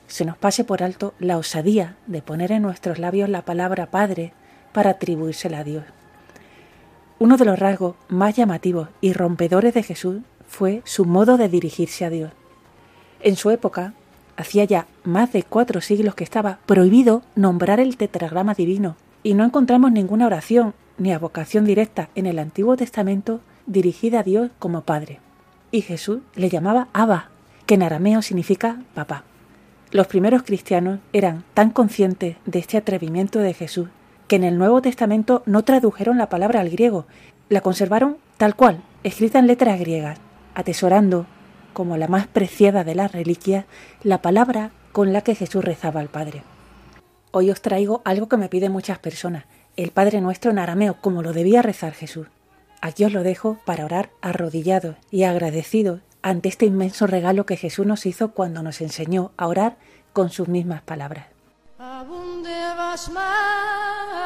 [0.08, 4.32] se nos pase por alto la osadía de poner en nuestros labios la palabra Padre
[4.72, 5.84] para atribuírsela a Dios.
[7.20, 12.04] Uno de los rasgos más llamativos y rompedores de Jesús fue su modo de dirigirse
[12.04, 12.32] a Dios.
[13.20, 13.94] En su época,
[14.36, 19.44] hacía ya más de cuatro siglos que estaba prohibido nombrar el tetragrama divino, y no
[19.44, 25.20] encontramos ninguna oración ni avocación directa en el Antiguo Testamento dirigida a Dios como Padre.
[25.70, 27.30] Y Jesús le llamaba Abba,
[27.66, 29.24] que en arameo significa papá.
[29.90, 33.88] Los primeros cristianos eran tan conscientes de este atrevimiento de Jesús
[34.28, 37.06] que en el Nuevo Testamento no tradujeron la palabra al griego,
[37.48, 40.18] la conservaron tal cual, escrita en letras griegas,
[40.54, 41.26] atesorando,
[41.76, 43.66] como la más preciada de las reliquias,
[44.02, 46.42] la palabra con la que Jesús rezaba al Padre.
[47.32, 49.44] Hoy os traigo algo que me piden muchas personas,
[49.76, 52.28] el Padre Nuestro en arameo, como lo debía rezar Jesús.
[52.80, 57.84] Aquí os lo dejo para orar arrodillados y agradecidos ante este inmenso regalo que Jesús
[57.84, 59.76] nos hizo cuando nos enseñó a orar
[60.14, 61.26] con sus mismas palabras.
[61.78, 64.16] Abunde basmaya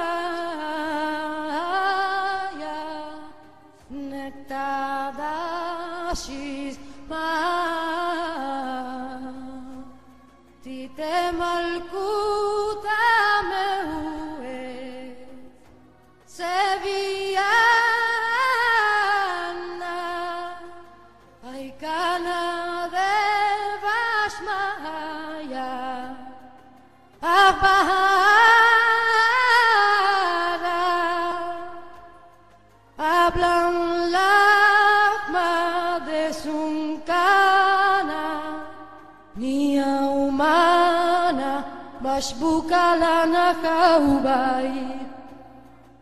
[42.41, 44.73] Bucala na caubai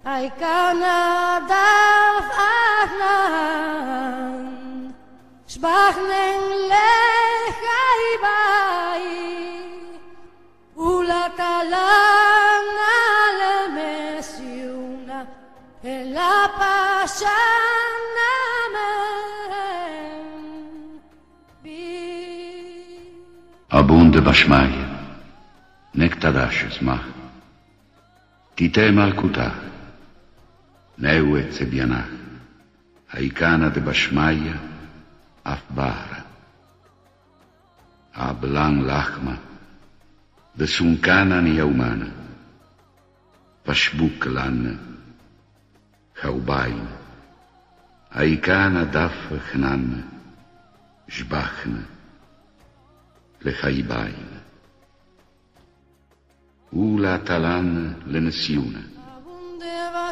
[0.06, 1.66] ai canada
[2.30, 3.58] fahnan
[5.50, 7.98] sbahnen lehaibai.
[10.94, 12.96] Ulata l'anna
[13.40, 15.18] le messiuna
[15.80, 17.98] e la pasciana
[23.70, 24.84] Abunde bashmaje,
[25.92, 27.04] nek tadash zmah,
[28.56, 29.52] ti te malkuta,
[30.96, 32.08] neue cebianah,
[33.12, 34.56] haikana de bashmaja,
[35.44, 36.24] afbara,
[38.16, 39.47] ablan lahmah,
[40.58, 42.06] Vesunkanania humana.
[43.66, 44.78] Vashbuklan.
[46.22, 46.88] Haubain.
[48.10, 50.04] Aikana dafhnan.
[51.06, 51.74] Jbachn.
[53.44, 54.28] Lehaibain.
[56.72, 58.82] Ula talan lenesiuna.
[59.14, 60.10] Abundeva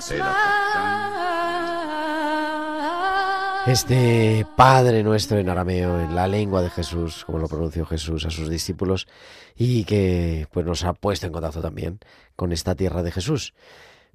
[3.67, 8.31] Este Padre nuestro en arameo, en la lengua de Jesús, como lo pronunció Jesús a
[8.31, 9.09] sus discípulos,
[9.57, 11.99] y que pues nos ha puesto en contacto también
[12.37, 13.55] con esta tierra de Jesús.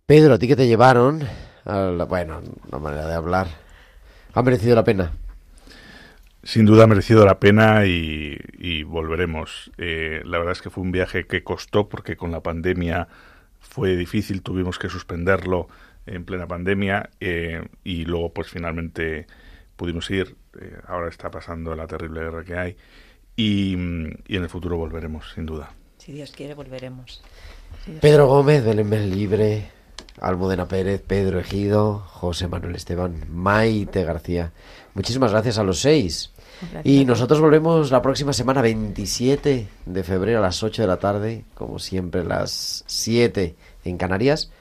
[0.06, 1.24] Pedro, a ti que te llevaron,
[1.66, 3.48] la- bueno, una manera de hablar,
[4.34, 5.12] ha merecido la pena.
[6.44, 9.70] Sin duda ha merecido la pena y, y volveremos.
[9.78, 13.10] Eh, la verdad es que fue un viaje que costó porque con la pandemia
[13.60, 15.68] fue difícil, tuvimos que suspenderlo
[16.06, 19.28] en plena pandemia eh, y luego pues finalmente
[19.76, 20.36] pudimos ir.
[20.60, 22.78] Eh, ahora está pasando la terrible guerra que hay
[23.36, 23.74] y,
[24.28, 25.72] y en el futuro volveremos, sin duda.
[25.98, 27.22] Si Dios quiere, volveremos.
[28.02, 29.70] Pedro Gómez, Belén Belén Libre,
[30.20, 34.52] Almudena Pérez, Pedro Ejido, José Manuel Esteban, Maite García.
[34.94, 36.32] Muchísimas gracias a los seis.
[36.62, 40.98] Gracias Y nosotros volvemos la próxima semana, 27 de febrero a las 8 de la
[40.98, 44.52] tarde, como siempre, las 7 en Canarias,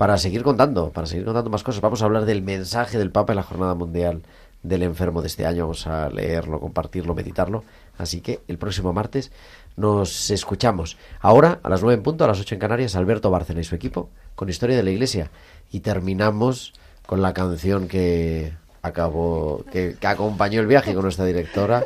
[0.00, 1.82] para seguir contando, para seguir contando más cosas.
[1.82, 4.22] Vamos a hablar del mensaje del Papa en la Jornada Mundial
[4.62, 5.64] del Enfermo de este año.
[5.64, 7.64] Vamos a leerlo, compartirlo, meditarlo.
[7.98, 9.30] Así que el próximo martes
[9.76, 10.96] nos escuchamos.
[11.20, 13.74] Ahora, a las nueve en punto, a las ocho en Canarias, Alberto Bárcena y su
[13.74, 15.30] equipo con Historia de la Iglesia.
[15.70, 16.72] Y terminamos
[17.04, 21.84] con la canción que acabó, que, que acompañó el viaje con nuestra directora.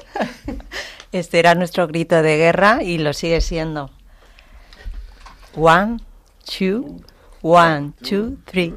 [1.11, 3.91] Este era nuestro grito de guerra y lo sigue siendo.
[5.57, 5.99] One,
[6.45, 7.01] two,
[7.45, 8.75] one, two, three.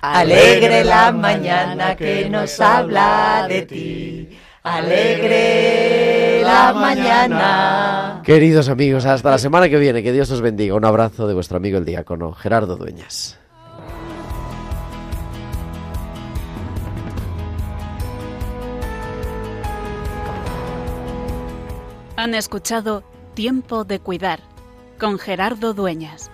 [0.00, 4.28] Alegre la mañana que nos habla de ti.
[4.62, 8.22] Alegre la mañana.
[8.24, 10.02] Queridos amigos, hasta la semana que viene.
[10.02, 10.74] Que Dios os bendiga.
[10.74, 13.38] Un abrazo de vuestro amigo el diácono Gerardo Dueñas.
[22.16, 23.02] Han escuchado
[23.34, 24.40] Tiempo de Cuidar
[25.00, 26.30] con Gerardo Dueñas.